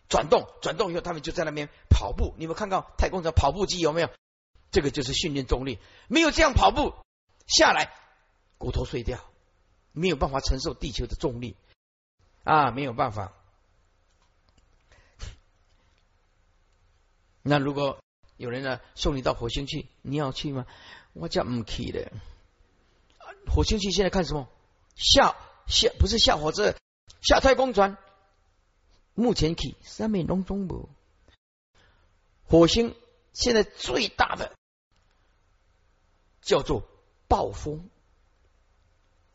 [0.09, 2.35] 转动，转动以后他们就在那边跑步。
[2.37, 4.09] 你们看到太空船跑步机有没有？
[4.71, 5.79] 这个就是训练重力。
[6.09, 6.93] 没有这样跑步
[7.47, 7.93] 下来，
[8.57, 9.23] 骨头碎掉，
[9.93, 11.55] 没有办法承受地球的重力
[12.43, 13.33] 啊，没有办法。
[17.41, 17.99] 那如果
[18.37, 20.65] 有人呢送你到火星去，你要去吗？
[21.15, 22.11] 我叫唔去的。
[23.47, 24.49] 火星去现在看什么？
[24.95, 25.35] 下
[25.67, 26.75] 下不是下火车，
[27.21, 27.97] 下太空船。
[29.13, 30.89] 目前去上面隆中部。
[32.43, 32.95] 火星
[33.33, 34.53] 现在最大的
[36.41, 36.87] 叫做
[37.27, 37.89] 暴风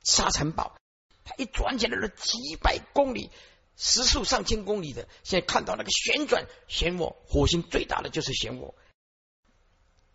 [0.04, 0.76] 沙尘暴，
[1.24, 3.30] 它一转起来了几百公里。
[3.76, 8.74] 时速上千公里的，现在看到那个旋转漩涡，火星最大的就是漩涡，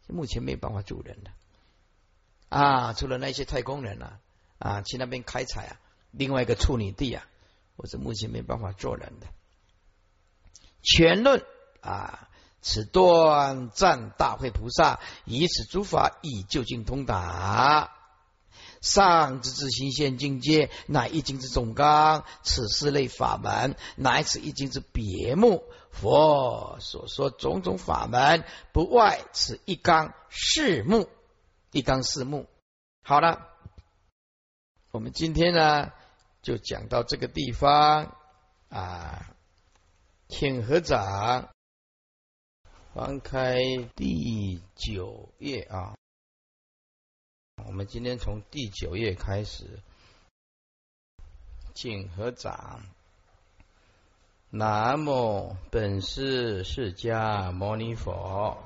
[0.08, 1.32] 目前没有办法住人的
[2.49, 4.19] 啊，除了那些太空人啊
[4.60, 5.79] 啊去那边开采啊，
[6.12, 7.25] 另外一个处女地啊，
[7.75, 9.27] 我是目前没办法做人的。
[10.81, 11.43] 全论
[11.81, 12.29] 啊，
[12.62, 17.91] 此断赞大会菩萨以此诸法以究竟通达。
[18.81, 25.63] 上之自心现境界，乃一经之总纲；此四类法门，乃此一经之别目。
[25.89, 31.10] 佛所说种种法门，不外此一纲四目。
[31.76, 32.48] 一纲四目。
[33.04, 33.50] 好了，
[34.92, 35.92] 我们今天呢，
[36.42, 38.16] 就讲到这个地方
[38.70, 39.36] 啊。
[40.30, 41.50] 请合掌，
[42.94, 43.58] 翻开
[43.94, 45.98] 第九页啊。
[47.66, 49.82] 我们今天从第九页开始，
[51.74, 52.84] 请合掌。
[54.50, 58.64] 南无本师释迦牟尼佛。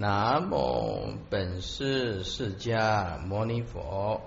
[0.00, 4.18] 南无本师释迦牟尼佛。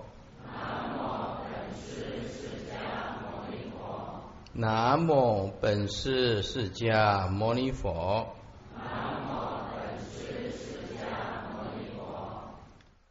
[0.46, 4.22] 南无本师释迦牟尼佛。
[4.52, 8.36] 南无本师释迦牟尼佛。
[8.76, 12.54] 南无本师释迦牟尼佛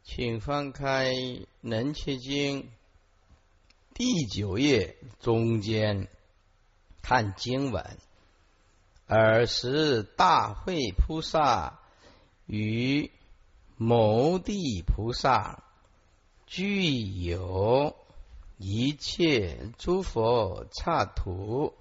[0.02, 1.10] 请翻开
[1.60, 2.62] 《能切经》
[3.92, 6.08] 第九页中间
[7.02, 7.84] 看经文。
[9.06, 11.80] 尔时大会菩萨
[12.46, 13.10] 与
[13.76, 15.64] 牟地菩萨
[16.46, 17.96] 具有
[18.58, 21.74] 一切诸佛刹土，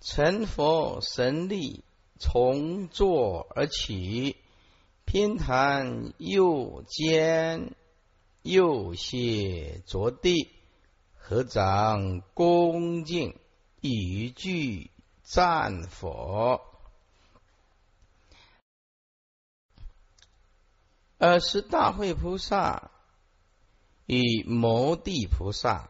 [0.00, 1.84] 成佛神力
[2.18, 4.36] 从坐而起。
[5.06, 7.74] 偏袒右肩，
[8.42, 10.50] 右膝着地，
[11.14, 13.36] 合掌恭敬，
[13.80, 14.90] 一句
[15.22, 16.62] 赞佛。
[21.26, 22.90] 尔时大会菩萨
[24.06, 25.88] 与摩地菩萨，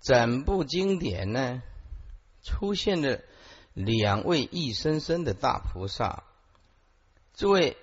[0.00, 1.62] 整部经典呢，
[2.42, 3.20] 出现了
[3.74, 6.24] 两位一生生的大菩萨，
[7.34, 7.76] 诸位。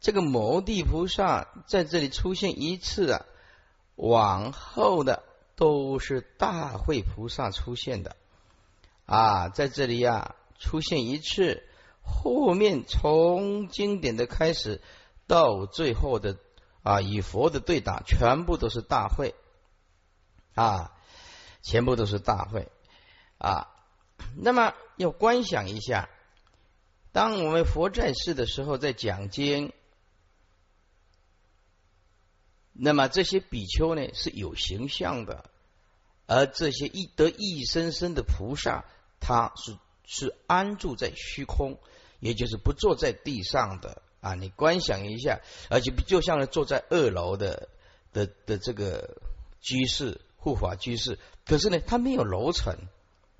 [0.00, 3.26] 这个摩地菩萨在这里出现一次啊，
[3.96, 5.24] 往后的
[5.56, 8.14] 都是大会菩萨出现的
[9.06, 11.64] 啊，在这里呀出现一次，
[12.00, 14.80] 后面从经典的开始
[15.28, 16.36] 到最后的
[16.82, 19.36] 啊与佛的对打，全部都是大会
[20.54, 20.92] 啊，
[21.62, 22.68] 全部都是大会
[23.38, 23.68] 啊。
[24.34, 26.08] 那么要观想一下，
[27.12, 29.72] 当我们佛在世的时候，在讲经。
[32.80, 35.50] 那么这些比丘呢是有形象的，
[36.26, 38.84] 而这些一得一生生的菩萨，
[39.18, 41.80] 他是是安住在虚空，
[42.20, 44.34] 也就是不坐在地上的啊。
[44.34, 47.68] 你观想一下，而且就像坐在二楼的
[48.12, 49.16] 的的这个
[49.60, 52.76] 居士护法居士，可是呢，他没有楼层，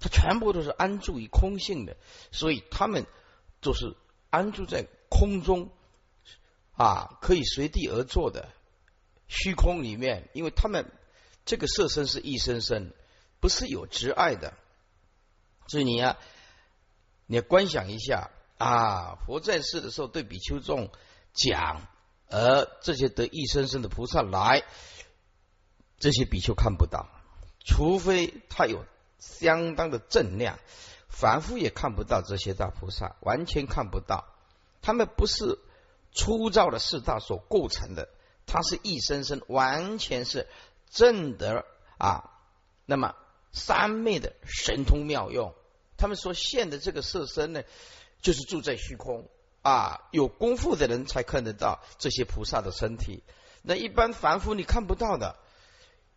[0.01, 1.97] 他全部都是安住于空性的，
[2.33, 3.07] 所以他们
[3.61, 3.97] 就是
[4.31, 5.71] 安住在空中
[6.73, 8.49] 啊，可以随地而坐的。
[9.31, 10.91] 虚空里面，因为他们
[11.45, 12.93] 这个色身是一生生，
[13.41, 14.55] 不是有执爱的，
[15.67, 16.17] 所以你啊，
[17.27, 20.91] 你要观想一下啊，佛在世的时候对比丘众
[21.33, 21.87] 讲，
[22.29, 24.65] 而这些得一生生的菩萨来，
[25.99, 27.09] 这些比丘看不到，
[27.65, 28.85] 除非他有
[29.19, 30.59] 相当的正量，
[31.09, 34.27] 凡夫也看不到这些大菩萨，完全看不到，
[34.83, 35.59] 他们不是
[36.13, 38.09] 粗糙的四大所构成的。
[38.51, 40.49] 他是一生生完全是
[40.89, 41.67] 正德
[41.99, 42.31] 啊，
[42.87, 43.15] 那么
[43.53, 45.55] 三昧的神通妙用，
[45.99, 47.63] 他们所现的这个色身呢，
[48.21, 49.29] 就是住在虚空
[49.63, 53.23] 啊，有功夫的人才看得到这些菩萨的身体，
[53.63, 55.37] 那一般凡夫你看不到的。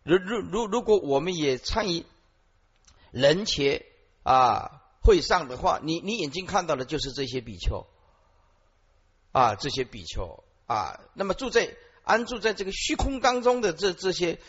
[0.02, 2.04] 如如如如果我们也参与
[3.10, 3.84] 人前
[4.22, 7.86] 啊会上的话，你你眼睛看到的就是这些比丘
[9.32, 11.76] 啊，这些比丘啊，那么住在。
[12.04, 14.40] 安住在这个虚空当中的这这些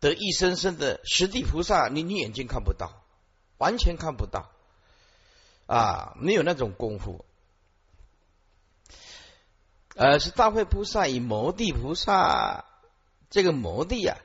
[0.00, 3.04] 得一生生的实地菩萨，你你眼睛看不到，
[3.58, 4.50] 完全看不到
[5.68, 7.24] 啊，没有那种功夫。
[9.94, 12.64] 呃，是大会菩萨与摩地菩萨，
[13.30, 14.16] 这个摩地呀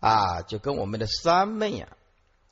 [0.00, 1.96] 啊，就跟我们的三昧呀，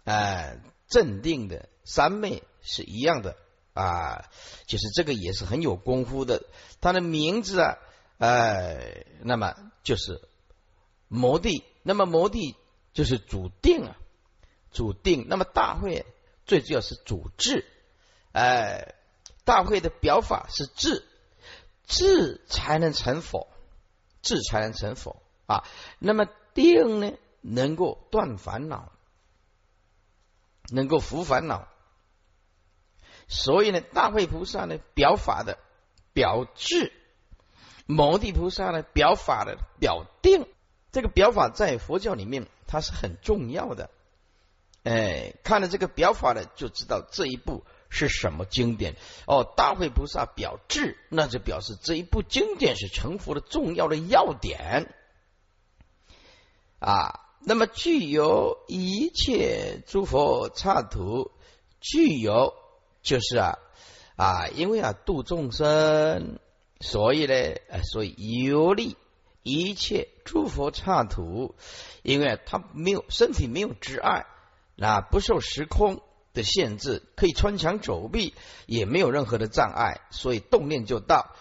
[0.04, 3.36] 哎，镇定的三昧是一样的
[3.72, 4.30] 啊，
[4.66, 6.44] 就是这个也是很有功夫的，
[6.80, 7.78] 他的名字啊。
[8.18, 10.20] 哎，那么就是
[11.08, 12.54] 摩地，那么摩地
[12.92, 13.96] 就是主定啊，
[14.70, 15.26] 主定。
[15.28, 16.06] 那么大会
[16.46, 17.66] 最主要是主智，
[18.34, 18.94] 哎，
[19.44, 21.06] 大会的表法是智，
[21.86, 23.46] 智才能成佛，
[24.22, 25.62] 智才能成佛啊。
[26.00, 28.90] 那么定呢，能够断烦恼，
[30.72, 31.68] 能够伏烦恼。
[33.28, 35.58] 所以呢，大会菩萨呢，表法的
[36.12, 36.92] 表智。
[37.86, 40.48] 摩地菩萨呢，表法的表定，
[40.90, 43.90] 这个表法在佛教里面它是很重要的。
[44.82, 48.96] 哎，看了这个表法呢，就知道这一步是什么经典。
[49.26, 54.94] 哦，大会菩萨表智，那就表示这一部经典是成佛的重要的要点
[56.78, 57.20] 啊。
[57.40, 61.30] 那么具有一切诸佛刹土，
[61.80, 62.54] 具有
[63.02, 63.58] 就是啊
[64.16, 66.38] 啊，因为啊度众生。
[66.80, 67.34] 所以呢，
[67.68, 68.14] 呃，所以
[68.44, 68.98] 游历
[69.42, 71.54] 一切诸佛刹土，
[72.02, 74.26] 因为他没有身体没有执碍，
[74.74, 76.02] 那不受时空
[76.34, 78.34] 的限制，可以穿墙走壁，
[78.66, 81.34] 也没有任何的障碍，所以动念就到。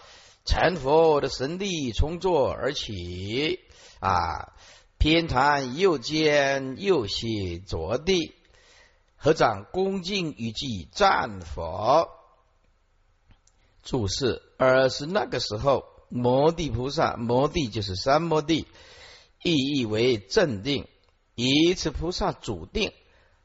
[0.46, 3.60] 成佛的神力从坐而起
[3.98, 4.52] 啊，
[4.98, 8.34] 偏袒右肩，右膝着地，
[9.16, 12.10] 合掌恭敬与祭战佛。
[13.82, 18.66] 注释：而是那个时候，摩地菩萨，摩地就是三摩地，
[19.42, 20.86] 意义为镇定，
[21.34, 22.92] 以此菩萨主定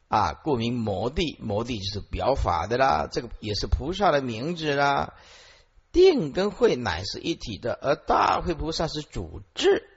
[0.10, 1.38] 啊，故名摩地。
[1.39, 5.14] 摩地就是表法的啦，这个也是菩萨的名字啦。
[5.91, 9.88] 定跟慧乃是一体的，而大慧菩萨是主智，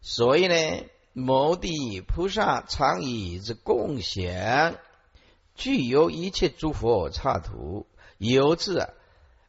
[0.00, 4.76] 所以呢，摩地菩萨常以之共享，
[5.56, 7.86] 具有一切诸佛刹土，
[8.18, 8.90] 由字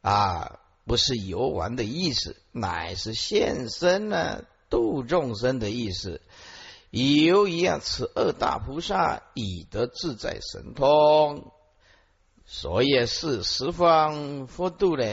[0.02, 6.20] 啊，不是游玩的意思，乃是现身呢，度众生的意思。
[7.02, 11.52] 由一样，此二大菩萨以得自在神通，
[12.46, 15.06] 所以是十方佛度呢。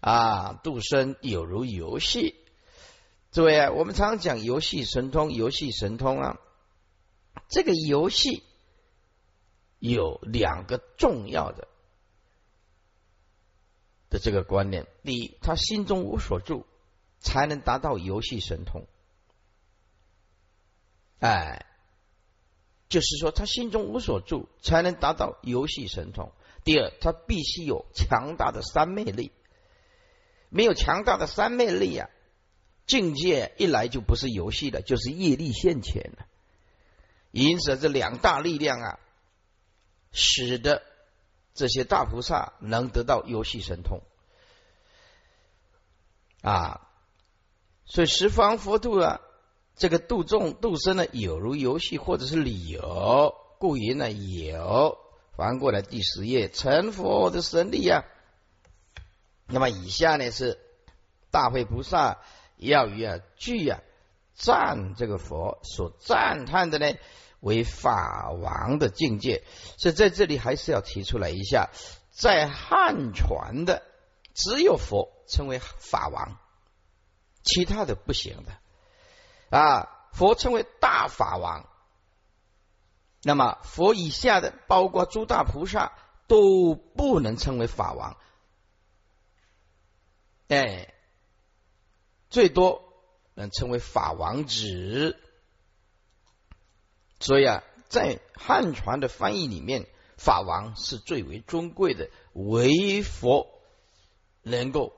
[0.00, 2.34] 啊，度生有如游戏，
[3.32, 6.38] 诸位，我们常讲游戏神通，游戏神通啊。
[7.50, 8.42] 这个游戏
[9.78, 11.68] 有两个重要的
[14.08, 16.64] 的这个观念：第一，他心中无所住，
[17.18, 18.86] 才能达到游戏神通。
[21.20, 21.66] 哎，
[22.88, 26.32] 就是说他心中无所住，才能达到游戏神通。
[26.64, 29.32] 第二，他必须有强大的三昧力。
[30.48, 32.10] 没有强大的三昧力啊，
[32.84, 36.26] 境界一来就不是游戏了，就是业力现前了。
[37.30, 38.98] 因此，这两大力量啊，
[40.10, 40.82] 使得
[41.54, 44.02] 这些大菩萨能得到游戏神通
[46.42, 46.88] 啊。
[47.84, 49.20] 所以十方佛度啊，
[49.80, 54.98] 这个度众度生呢，有如游戏或者是旅游，故云呢有。
[55.38, 58.04] 翻过来第十页，成佛的神力啊。
[59.46, 60.58] 那么以下呢是
[61.30, 62.18] 大会菩萨
[62.58, 63.80] 要与啊具啊
[64.34, 66.92] 赞这个佛所赞叹的呢
[67.40, 69.44] 为法王的境界，
[69.78, 71.70] 所以在这里还是要提出来一下，
[72.10, 73.82] 在汉传的
[74.34, 76.36] 只有佛称为法王，
[77.42, 78.52] 其他的不行的
[79.50, 81.68] 啊，佛称为大法王，
[83.22, 85.92] 那么佛以下的包括诸大菩萨
[86.26, 88.16] 都不能称为法王。
[90.48, 90.94] 哎，
[92.28, 92.94] 最多
[93.34, 95.18] 能称为法王子。
[97.18, 99.86] 所以啊，在汉传的翻译里面，
[100.16, 103.48] 法王是最为尊贵的，唯佛
[104.42, 104.96] 能够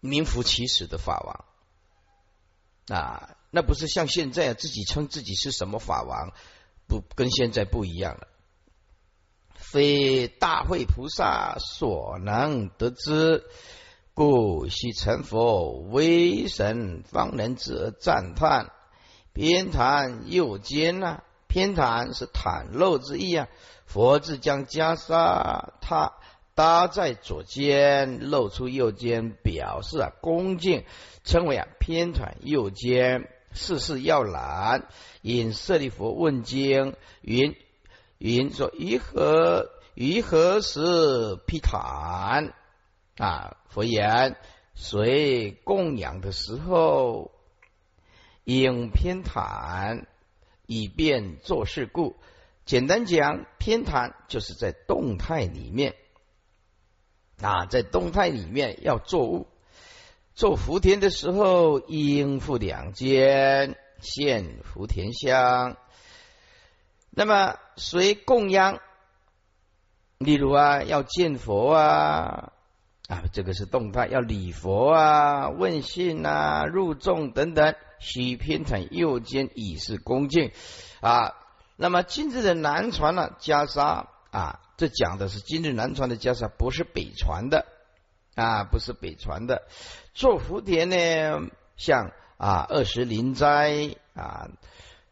[0.00, 1.44] 名副其实的法王
[2.88, 3.36] 啊。
[3.50, 6.32] 那不是像现在自己称自己是什么法王，
[6.86, 8.28] 不跟现在不一样了。
[9.54, 13.44] 非大会菩萨所能得知。
[14.14, 18.70] 故须成佛为神，方能自赞叹。
[19.32, 23.48] 偏袒右肩呐，偏袒是袒露之意啊。
[23.86, 26.12] 佛字将袈裟他
[26.54, 30.84] 搭在左肩，露出右肩，表示啊恭敬，
[31.24, 33.28] 称为啊偏袒右肩。
[33.54, 34.88] 事事要览，
[35.20, 37.54] 引舍利佛问经云
[38.16, 42.52] 云说：于何于何时披袒？
[43.18, 44.36] 啊，佛言：
[44.74, 47.30] 随供养的时候，
[48.44, 50.06] 应偏袒，
[50.66, 52.16] 以便做事故。
[52.64, 55.94] 简单讲，偏袒就是在动态里面
[57.42, 59.46] 啊，在动态里面要做物。
[60.34, 65.76] 做福田的时候，应付两间，现福田香。
[67.10, 68.80] 那么随供养，
[70.16, 72.52] 例如啊，要见佛啊。
[73.08, 80.52] 啊，这个是动态，要礼佛啊、问讯啊、入众等等，须偏袒右肩以示恭敬
[81.00, 81.34] 啊。
[81.76, 87.66] 那么今日的南传呢，袈裟啊，这讲的是今日南传的袈裟，不是北传的
[88.34, 89.62] 啊，不是北传的。
[90.14, 94.48] 做福田呢，像啊二十灵斋啊，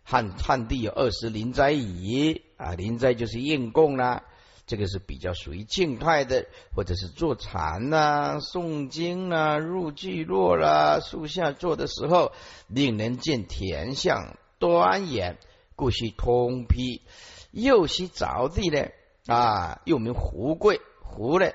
[0.04, 4.24] 汉汉地有二十灵斋仪啊，灵斋就是应供啦。
[4.66, 12.32] 这个是比较属于静态的，或者是坐禅呐、诵经啊、入聚落啦、树下坐的时候，
[12.68, 15.36] 令人见田相端严，
[15.76, 17.02] 故须通披。
[17.50, 18.86] 右膝着地呢，
[19.30, 21.52] 啊，又名胡贵，胡呢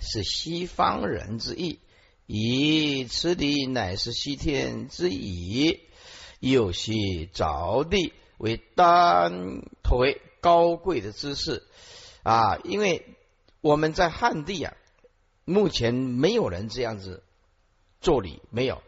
[0.00, 1.78] 是西方人之意，
[2.26, 5.82] 以此地乃是西天之意，
[6.40, 11.62] 有些着地为单腿高贵的姿势
[12.24, 12.58] 啊！
[12.64, 13.16] 因为
[13.60, 14.74] 我们在汉地啊，
[15.44, 17.22] 目前没有人这样子
[18.00, 18.82] 做礼，没有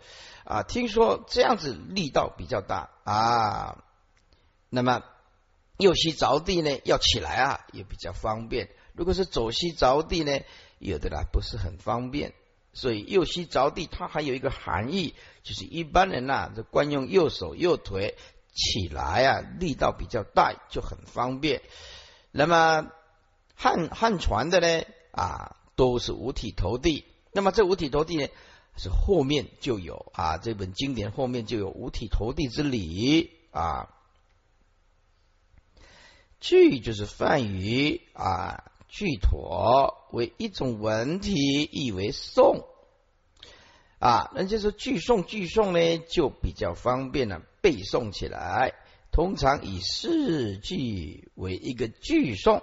[0.45, 0.65] 啊。
[0.65, 3.85] 听说这样子力道比较大啊，
[4.71, 5.05] 那么
[5.79, 8.69] 右膝着地呢，要起来啊，也比较方便。
[8.95, 10.41] 如果是左膝着地呢？
[10.79, 12.35] 有的啦，不是很方便，
[12.73, 15.15] 所以右膝着地，它还有一个含义，
[15.45, 18.17] 就是一般人呐，这惯用右手右腿
[18.53, 21.63] 起来啊，力道比较大，就很方便。
[22.33, 22.91] 那么
[23.55, 27.05] 汉汉传的呢，啊，都是五体投地。
[27.33, 28.29] 那么这五体投地呢，
[28.77, 33.89] 是后面就有啊，这本经典后面就有五体投地之理啊。
[36.43, 38.65] 句就是泛语啊。
[38.95, 41.33] 具妥为一种文体，
[41.73, 42.67] 意为颂
[43.99, 44.31] 啊。
[44.35, 48.75] 那就是句诵，句诵呢就比较方便了，背诵起来。
[49.11, 52.63] 通常以四句为一个句诵，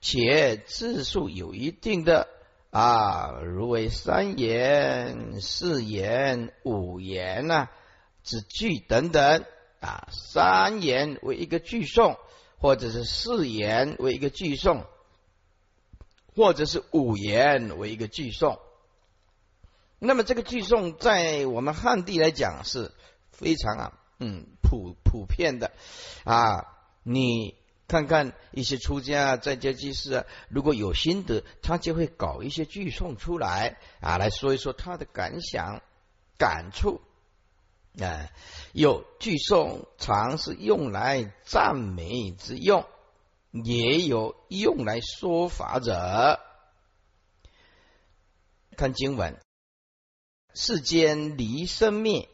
[0.00, 2.26] 且字数有一定的
[2.70, 7.68] 啊，如为三言、四言、五言呐
[8.24, 9.44] 之句等等
[9.78, 10.08] 啊。
[10.10, 12.16] 三言为一个句诵，
[12.62, 14.86] 或者是四言为一个句诵。
[16.34, 18.58] 或者是五言为一个句诵，
[19.98, 22.90] 那么这个句诵在我们汉地来讲是
[23.32, 25.72] 非常啊，嗯，普普遍的
[26.24, 26.64] 啊。
[27.02, 27.54] 你
[27.86, 35.82] 看看一些出家在家居士啊，如果有心得，他就会搞一些句诵出来啊，来说一说他的感想、
[36.38, 37.02] 感触
[38.00, 38.30] 啊。
[38.72, 42.86] 有句诵常是用来赞美之用。
[43.50, 46.40] 也有用来说法者，
[48.78, 49.38] 看经文：
[50.54, 52.30] 世间离生灭，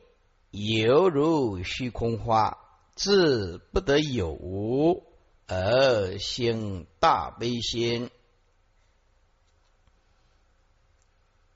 [0.52, 2.56] 犹如虚空花，
[2.94, 5.02] 自不得有无，
[5.48, 8.12] 而兴大悲心。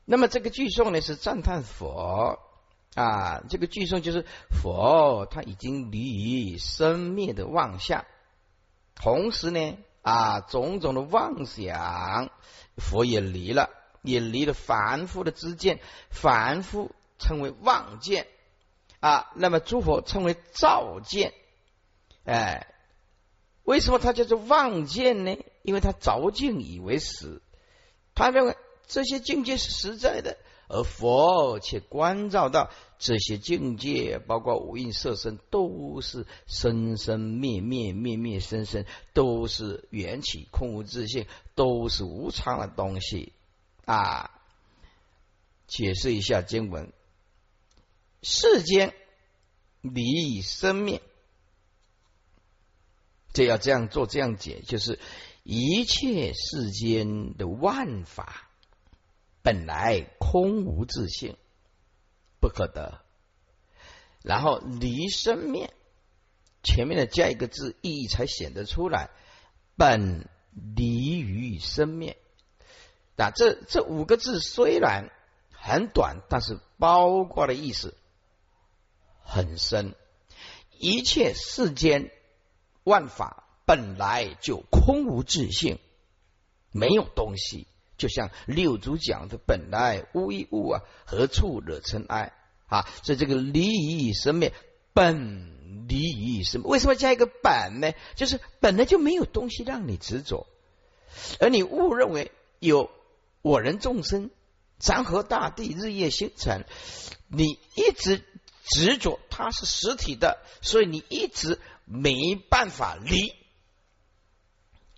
[0.05, 2.41] 那么这个句诵呢，是赞叹佛
[2.95, 3.43] 啊。
[3.49, 8.05] 这个句诵就是佛，他已经离于生灭的妄想。
[8.95, 12.31] 同时呢，啊，种种的妄想，
[12.77, 13.71] 佛也离了，
[14.03, 15.81] 也离了凡夫的知见，
[16.11, 18.27] 凡夫称为妄见，
[19.01, 21.33] 啊，那么诸佛称为照见，
[22.25, 22.67] 哎，
[23.65, 25.37] 为什么他叫做妄见呢？
[25.63, 27.41] 因为他着境以为实，
[28.15, 30.37] 他认为这些境界是实在的。
[30.73, 43.35] 而佛且关照到这些境界，包括五蕴色身，都是生生灭灭，灭灭生生，都是缘起空无自性，都是无常的东西
[43.85, 44.31] 啊！
[45.67, 46.91] 解释一下经文：
[48.23, 48.95] 世间
[49.83, 51.03] 离生灭，
[53.35, 54.99] 这要这样做，这样解，就是
[55.43, 58.49] 一切世间的万法。
[59.43, 61.37] 本来空无自性，
[62.41, 63.01] 不可得。
[64.23, 65.75] 然后离生灭，
[66.63, 69.11] 前面的加一个字，意义才显得出来。
[69.77, 70.29] 本
[70.77, 72.19] 离于生灭，
[73.17, 75.11] 那这这五个字虽然
[75.51, 77.97] 很短，但是包括的意思
[79.23, 79.97] 很深。
[80.79, 82.11] 一切世间
[82.85, 85.79] 万法本来就空无自性，
[86.71, 87.67] 没有东西。
[88.03, 92.33] 就像六祖讲的，本来无一物啊，何处惹尘埃
[92.67, 92.85] 啊？
[93.05, 94.53] 所以这个离于生灭，
[94.93, 97.93] 本离于生，为什么加一个本呢？
[98.17, 100.49] 就是本来就没有东西让你执着，
[101.39, 102.91] 而你误认为有
[103.41, 104.31] 我人众生、
[104.81, 106.67] 山河大地、日夜星辰，
[107.29, 107.45] 你
[107.77, 108.25] 一直
[108.65, 113.33] 执着它是实体的，所以你一直没办法离。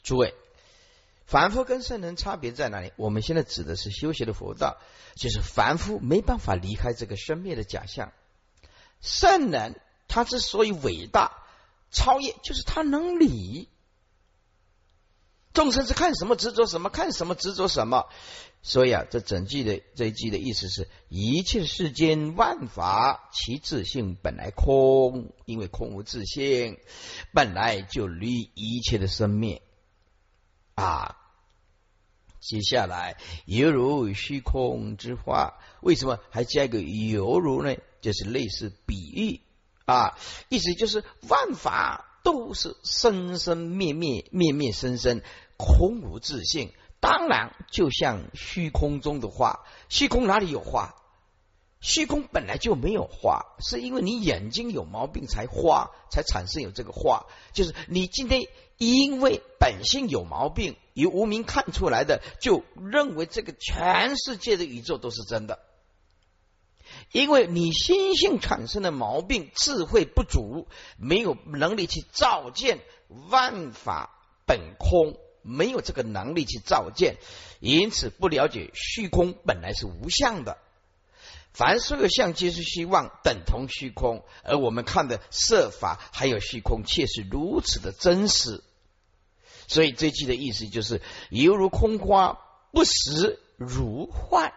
[0.02, 0.34] 诸位。
[1.35, 2.93] 凡夫跟圣人差别在哪里？
[2.95, 4.76] 我们现在指的是修习的佛道，
[5.16, 8.12] 就是凡夫没办法离开这个生灭的假象。
[9.01, 11.43] 圣人他之所以伟大、
[11.91, 13.68] 超越，就是他能理。
[15.53, 18.07] 众生是看什么执着什么，看什么执着什么。
[18.62, 26.78] 所以啊，这整句的这一句的意思是：一切世间万法，其自性本来空，因为空无自性，
[27.32, 29.62] 本来就离一切的生灭。
[30.76, 31.16] 啊，
[32.47, 33.16] 接下来
[33.47, 37.74] 犹如虚空之化，为什么还加一个犹如呢？
[38.03, 39.40] 就是类似比喻
[39.86, 40.18] 啊，
[40.51, 45.22] 意思就是万法都是生生灭灭，灭灭生生，
[45.57, 46.70] 空无自性，
[47.01, 50.95] 当然就像虚空中的话，虚空哪里有花？
[51.85, 57.26] 虚空本来就没有花，是因为你眼睛有毛病才花，才产生有这个花。
[57.53, 58.41] 就是你今天
[58.78, 65.59] 因为本性有毛病，由无名看出来的，就认为这个全世界的宇宙都是真的。
[67.12, 70.66] 因为你心性产生的毛病，智慧不足，
[70.97, 72.80] 没有能力去照见
[73.30, 74.09] 万法
[74.47, 77.16] 本空，没有这个能力去照见，
[77.61, 80.57] 因此不了解虚空本来是无相的。
[81.55, 84.24] 凡所有相皆是虚妄，等同虚空。
[84.42, 88.62] 而我们看的色法还有虚空，却是如此的真实。
[89.68, 91.00] 所以这句的意思就是，
[91.30, 92.40] 犹如空花，
[92.72, 94.52] 不实如幻。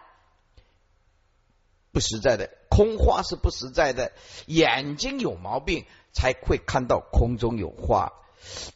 [1.92, 4.12] 不实在的空花是不实在的，
[4.46, 8.12] 眼睛有毛病才会看到空中有花。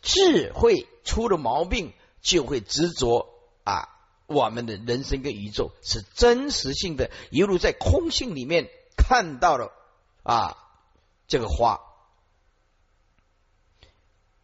[0.01, 3.29] 智慧出了毛病，就会执着
[3.65, 3.92] 啊。
[4.33, 9.73] 我们的人生跟宇宙是真实性的，犹如在空性里面看到了
[10.23, 10.57] 啊
[11.29, 11.81] 这个花。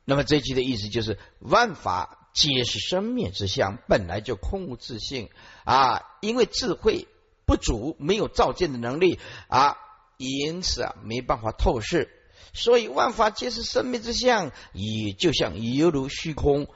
[0.05, 5.28] 那么这句的意思就是，万法皆是生灭之相，本来就空无自性
[5.64, 6.03] 啊。
[6.20, 7.07] 因为智慧
[7.45, 9.18] 不足，没有照见的能力
[9.49, 9.76] 啊，
[10.16, 12.09] 因此啊没办法透视。
[12.55, 16.68] 所以万法皆是生灭之相，也就像犹如虚空。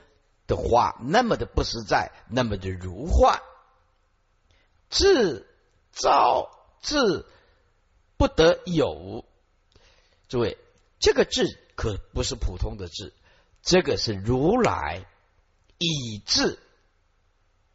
[0.47, 3.41] 的话，那么的不实在，那么的如幻，
[4.91, 5.47] 自
[5.91, 7.27] 造自
[8.17, 9.25] 不得有。
[10.29, 10.59] 诸位，
[10.99, 13.15] 这个字可不是普通的字，
[13.63, 15.07] 这个是如来
[15.79, 16.59] 以智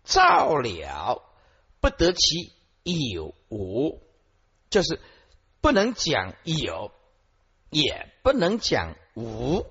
[0.04, 1.24] 造了，
[1.80, 2.54] 不得其
[2.84, 4.02] 有无，
[4.70, 5.00] 就是
[5.62, 6.92] 不能讲有，
[7.70, 9.66] 也不能讲无。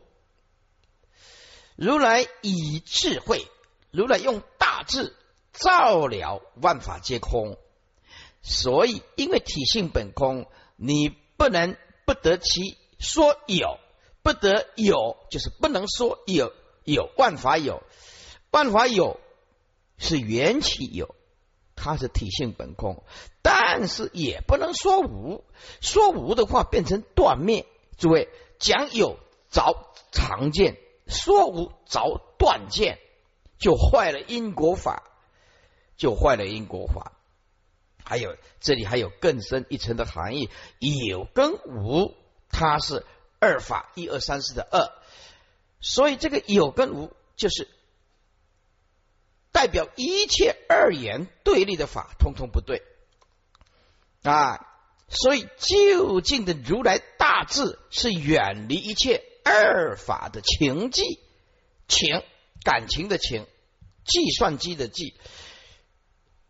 [1.77, 3.47] 如来以智慧，
[3.91, 5.15] 如来用大智
[5.53, 7.59] 照了万法皆空，
[8.43, 10.47] 所以因为体性本空，
[10.77, 13.79] 你不能不得其说有，
[14.23, 16.53] 不得有就是不能说有
[16.85, 17.83] 有万法有，
[18.51, 19.21] 万法有
[19.99, 21.15] 是缘起有，
[21.75, 23.05] 它是体性本空，
[23.43, 25.45] 但是也不能说无，
[25.83, 27.67] 说无的话变成断灭。
[27.99, 29.19] 诸位讲有
[29.51, 30.79] 着常见。
[31.07, 32.99] 说无着断见，
[33.59, 35.03] 就坏了因果法，
[35.97, 37.13] 就坏了因果法。
[38.05, 40.49] 还有这里还有更深一层的含义：
[41.09, 42.15] 有跟无，
[42.49, 43.05] 它是
[43.41, 44.93] 二法，一二三四的二。
[45.81, 47.69] 所以这个有跟无，就是
[49.53, 52.83] 代表一切二元对立的法，通通不对
[54.23, 54.67] 啊。
[55.09, 59.23] 所以究竟的如来大智是远离一切。
[59.49, 61.21] 二法的情计，
[61.87, 62.21] 情
[62.65, 63.47] 感情的情，
[64.05, 65.15] 计算机的计，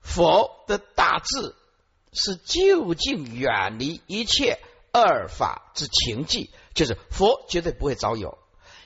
[0.01, 1.55] 佛的大智
[2.15, 4.59] 是究竟远离一切
[4.93, 8.39] 二法之情计，就是佛绝对不会找有，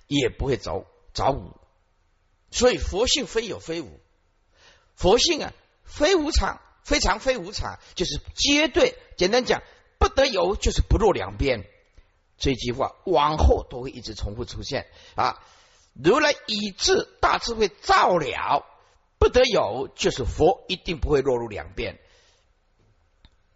[0.09, 0.85] 也不会找
[1.15, 1.57] 找无，
[2.51, 4.01] 所以佛性非有非无，
[4.97, 5.53] 佛性啊
[5.85, 8.99] 非无常，非常非无常，就是绝对。
[9.17, 9.63] 简单讲，
[10.01, 11.65] 不得有就是不落两边。
[12.41, 15.39] 这句话往后都会一直重复出现啊！
[15.93, 18.65] 如来以智大智慧照了，
[19.19, 22.01] 不得有，就是佛一定不会落入两边，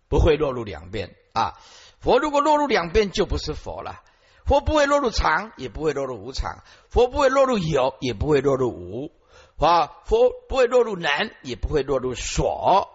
[0.09, 1.59] 不会落入两边啊！
[1.99, 4.03] 佛如果落入两边，就不是佛了。
[4.45, 9.11] 佛不会落入常，也不会落入无常；佛不会落入有，也不会落入无；
[9.57, 12.91] 啊，佛不会落入能，也不会落入所。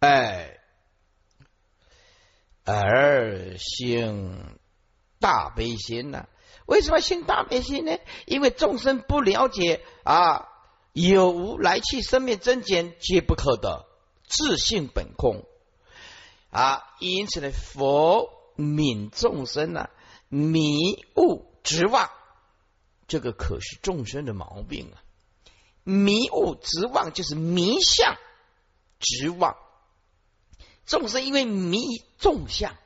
[0.00, 0.59] 哎。
[2.64, 4.58] 而兴
[5.18, 6.26] 大悲心呢？
[6.66, 7.98] 为什么兴大悲心呢？
[8.26, 10.48] 因为众生不了解啊，
[10.92, 13.86] 有无来去生命增减皆不可得，
[14.28, 15.44] 自性本空
[16.50, 16.82] 啊。
[17.00, 19.90] 因此呢，佛悯众生呢，
[20.28, 22.08] 迷悟执妄，
[23.08, 25.02] 这个可是众生的毛病啊。
[25.82, 28.16] 迷悟执妄就是迷相
[29.00, 29.56] 执妄。
[30.90, 32.76] 众生因为迷众相，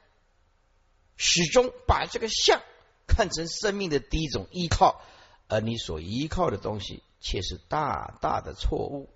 [1.17, 2.61] 始终把这个相
[3.07, 5.01] 看成生命的第一种依靠，
[5.49, 9.09] 而你所依靠的东西却是大大的错误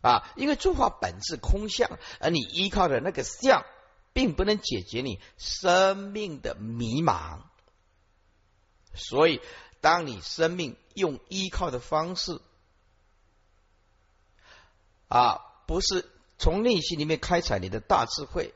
[0.00, 0.32] 啊！
[0.36, 3.64] 因为诸法本质空相，而你依靠的那个相，
[4.12, 7.40] 并不能解决你生命的迷茫。
[8.94, 9.40] 所以，
[9.80, 12.40] 当你生命用依靠的方式
[15.08, 16.08] 啊，不是。
[16.40, 18.54] 从内心里面开采你的大智慧，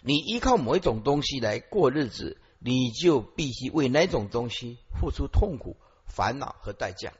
[0.00, 7.12] 你依靠某一种东西来过日子，你就必须为那种东西付出痛苦、烦恼和代价。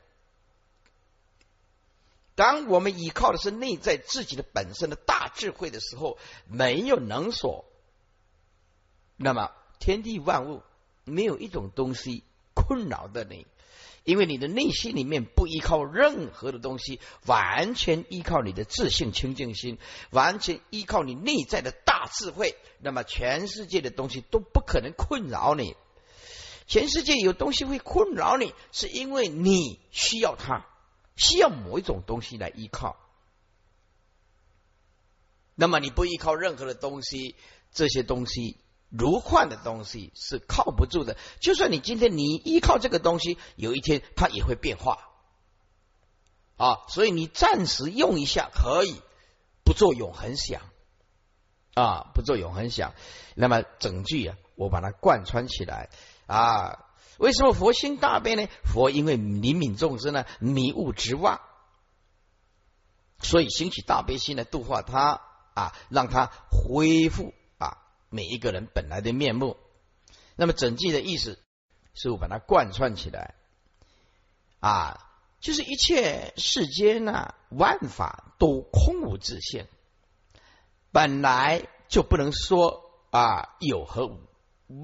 [2.34, 7.66] 当我们依靠的是内在自己的本身的大智慧的时候，没有能所，
[9.18, 10.62] 那么天地万物
[11.05, 12.24] 没有一种东西
[12.55, 13.46] 困扰的你，
[14.05, 19.78] 因为你的内心里面不依靠任何的东西，完全依靠你的自信清净心，
[20.11, 25.76] 完全依靠你内在的大智慧，那么全世界的东西都不可能困扰你。
[26.66, 30.66] 全世界有东西会困扰你，是因为你需要它。
[31.14, 32.96] 需要某一种东西来依靠，
[35.55, 37.36] 那么你不依靠任何的东西，
[37.70, 38.57] 这些东西
[38.97, 41.16] 如幻的东西是靠不住的。
[41.40, 44.99] 就算你今天你依靠这个东西，有一天它也会变化
[46.57, 46.84] 啊。
[46.88, 49.01] 所以你暂时用一下可以，
[49.64, 50.61] 不做永恒想
[51.74, 52.95] 啊，不做永恒想。
[53.34, 55.88] 那么整句啊，我把它贯穿起来
[56.26, 56.86] 啊。
[57.18, 58.49] 为什么佛心大悲呢？
[58.64, 61.40] 佛因为灵敏众生呢，迷雾直望，
[63.20, 65.20] 所以兴起大悲心来度化他
[65.55, 67.32] 啊，让他恢复
[68.12, 69.56] 每一个人本来的面目。
[70.36, 71.38] 那么整句的意思，
[71.94, 73.34] 师傅把它贯穿起来
[74.60, 75.10] 啊，
[75.40, 79.66] 就是一切世间呢，万法都空无自性，
[80.92, 84.20] 本来就不能说啊有和无。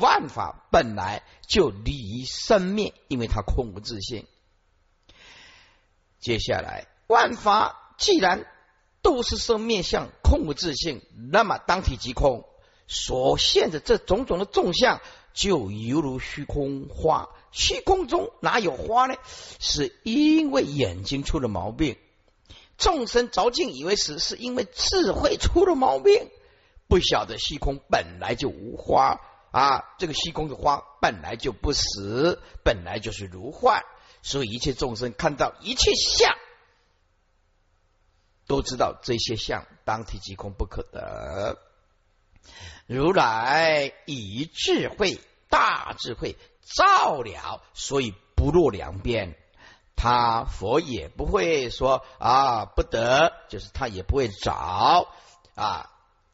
[0.00, 4.26] 万法本来就离生灭，因为它空无自性。
[6.18, 8.46] 接下来，万法既然
[9.02, 12.47] 都是生灭相，空无自性，那么当体即空，
[12.88, 15.00] 所现的这种种的众相，
[15.32, 17.28] 就犹如虚空花。
[17.52, 19.14] 虚空中哪有花呢？
[19.60, 21.96] 是因为眼睛出了毛病。
[22.76, 26.28] 众生着境以为死，是因为智慧出了毛病，
[26.88, 29.20] 不晓得虚空本来就无花。
[29.50, 33.82] 啊，这个虚空的花本来就不死，本来就是如幻，
[34.22, 36.34] 所以一切众生看到一切相，
[38.46, 41.58] 都知道这些相当体即空不可得。
[42.86, 46.36] 如来以智慧大智慧
[46.76, 49.36] 照了，所以不落两边。
[49.96, 55.08] 他佛也不会说啊不得，就是他也不会找
[55.54, 55.90] 啊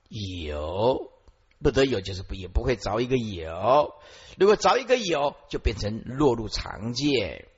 [0.08, 1.10] 有。
[1.62, 3.94] 不得有，就是不也不会找一个有。
[4.36, 7.48] 如果找一个有，就变成落入常见。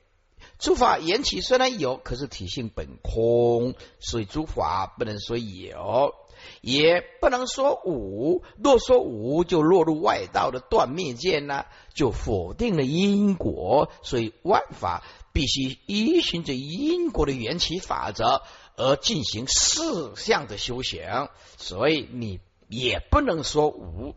[0.59, 6.15] 诸法缘起虽然有，可是体性本空，所以诸法不能说有，
[6.61, 8.43] 也不能说无。
[8.61, 13.89] 若说无，就落入外道的断灭见呢，就否定了因果。
[14.01, 18.41] 所以万法必须依循着因果的缘起法则
[18.75, 21.29] 而进行四项的修行。
[21.57, 22.39] 所以你。
[22.69, 24.13] 也不能说无，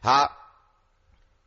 [0.00, 0.30] 好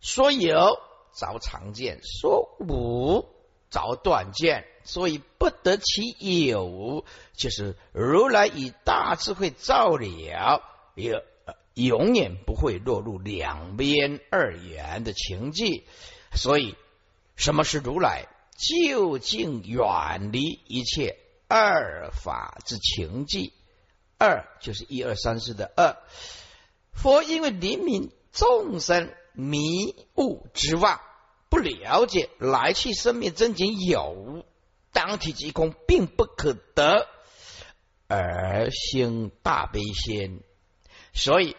[0.02, 0.78] 说有
[1.14, 3.26] 找常见，说无
[3.74, 6.12] 找断见，所以不得其
[6.46, 7.06] 有，
[7.36, 10.62] 就是如来以大智慧照了，
[10.94, 11.26] 也
[11.74, 15.84] 永远不会落入两边二元的情境。
[16.36, 16.76] 所以，
[17.36, 18.28] 什么是如来？
[18.56, 21.18] 究竟远离一切
[21.48, 23.52] 二法之情境。
[24.20, 25.98] 二就是一二三四的二，
[26.94, 31.02] 佛因为灵敏众生迷雾之望，
[31.64, 34.46] 了解来去生灭真经有
[34.92, 37.08] 当体即空，并不可得，
[38.08, 40.42] 而兴大悲心。
[41.14, 41.56] 所以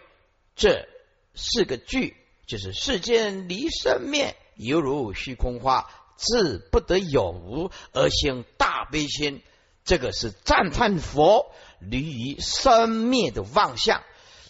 [0.55, 0.87] 这
[1.35, 9.43] 四个句就是世间离生灭，犹如虚空花，自不得有无而兴大悲心。
[9.85, 11.53] 这个是赞叹佛。
[11.81, 14.03] 离于生灭的妄想，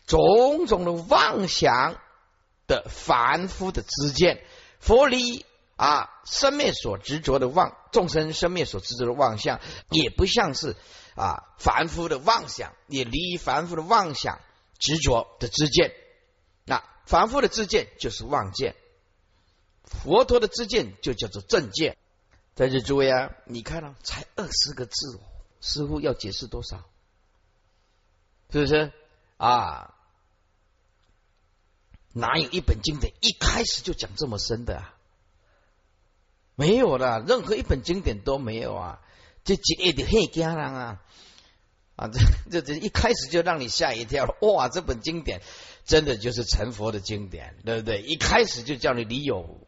[0.07, 2.01] 种种的妄想
[2.69, 4.45] 的凡夫的知见，
[4.85, 9.59] 佛离啊生灭所执着的妄，众生生灭所执着的妄想，
[9.89, 10.77] 也不像是
[11.15, 14.41] 啊凡夫的妄想，也离于凡夫的妄想
[14.79, 15.95] 执着的知见。
[16.67, 18.77] 那凡夫的知见就是妄见，
[19.85, 21.97] 佛陀的知见就叫做正见。
[22.55, 25.21] 在这诸位啊，你看了才二十个字哦，
[25.63, 26.85] 师傅要解释多少？
[28.51, 28.93] 是不是
[29.39, 29.94] 啊？
[32.15, 34.95] 哪有一本经典一开始就讲这么深的啊？
[36.55, 39.01] 没有的，任何一本经典都没有啊！
[39.43, 41.03] 这几页的黑家人啊
[41.97, 42.09] 啊！
[42.09, 44.69] 这这这一开始就让你吓一跳哇！
[44.69, 45.43] 这本经典
[45.85, 48.03] 真的就是成佛的经典，对不对？
[48.03, 49.64] 一开始就叫你离有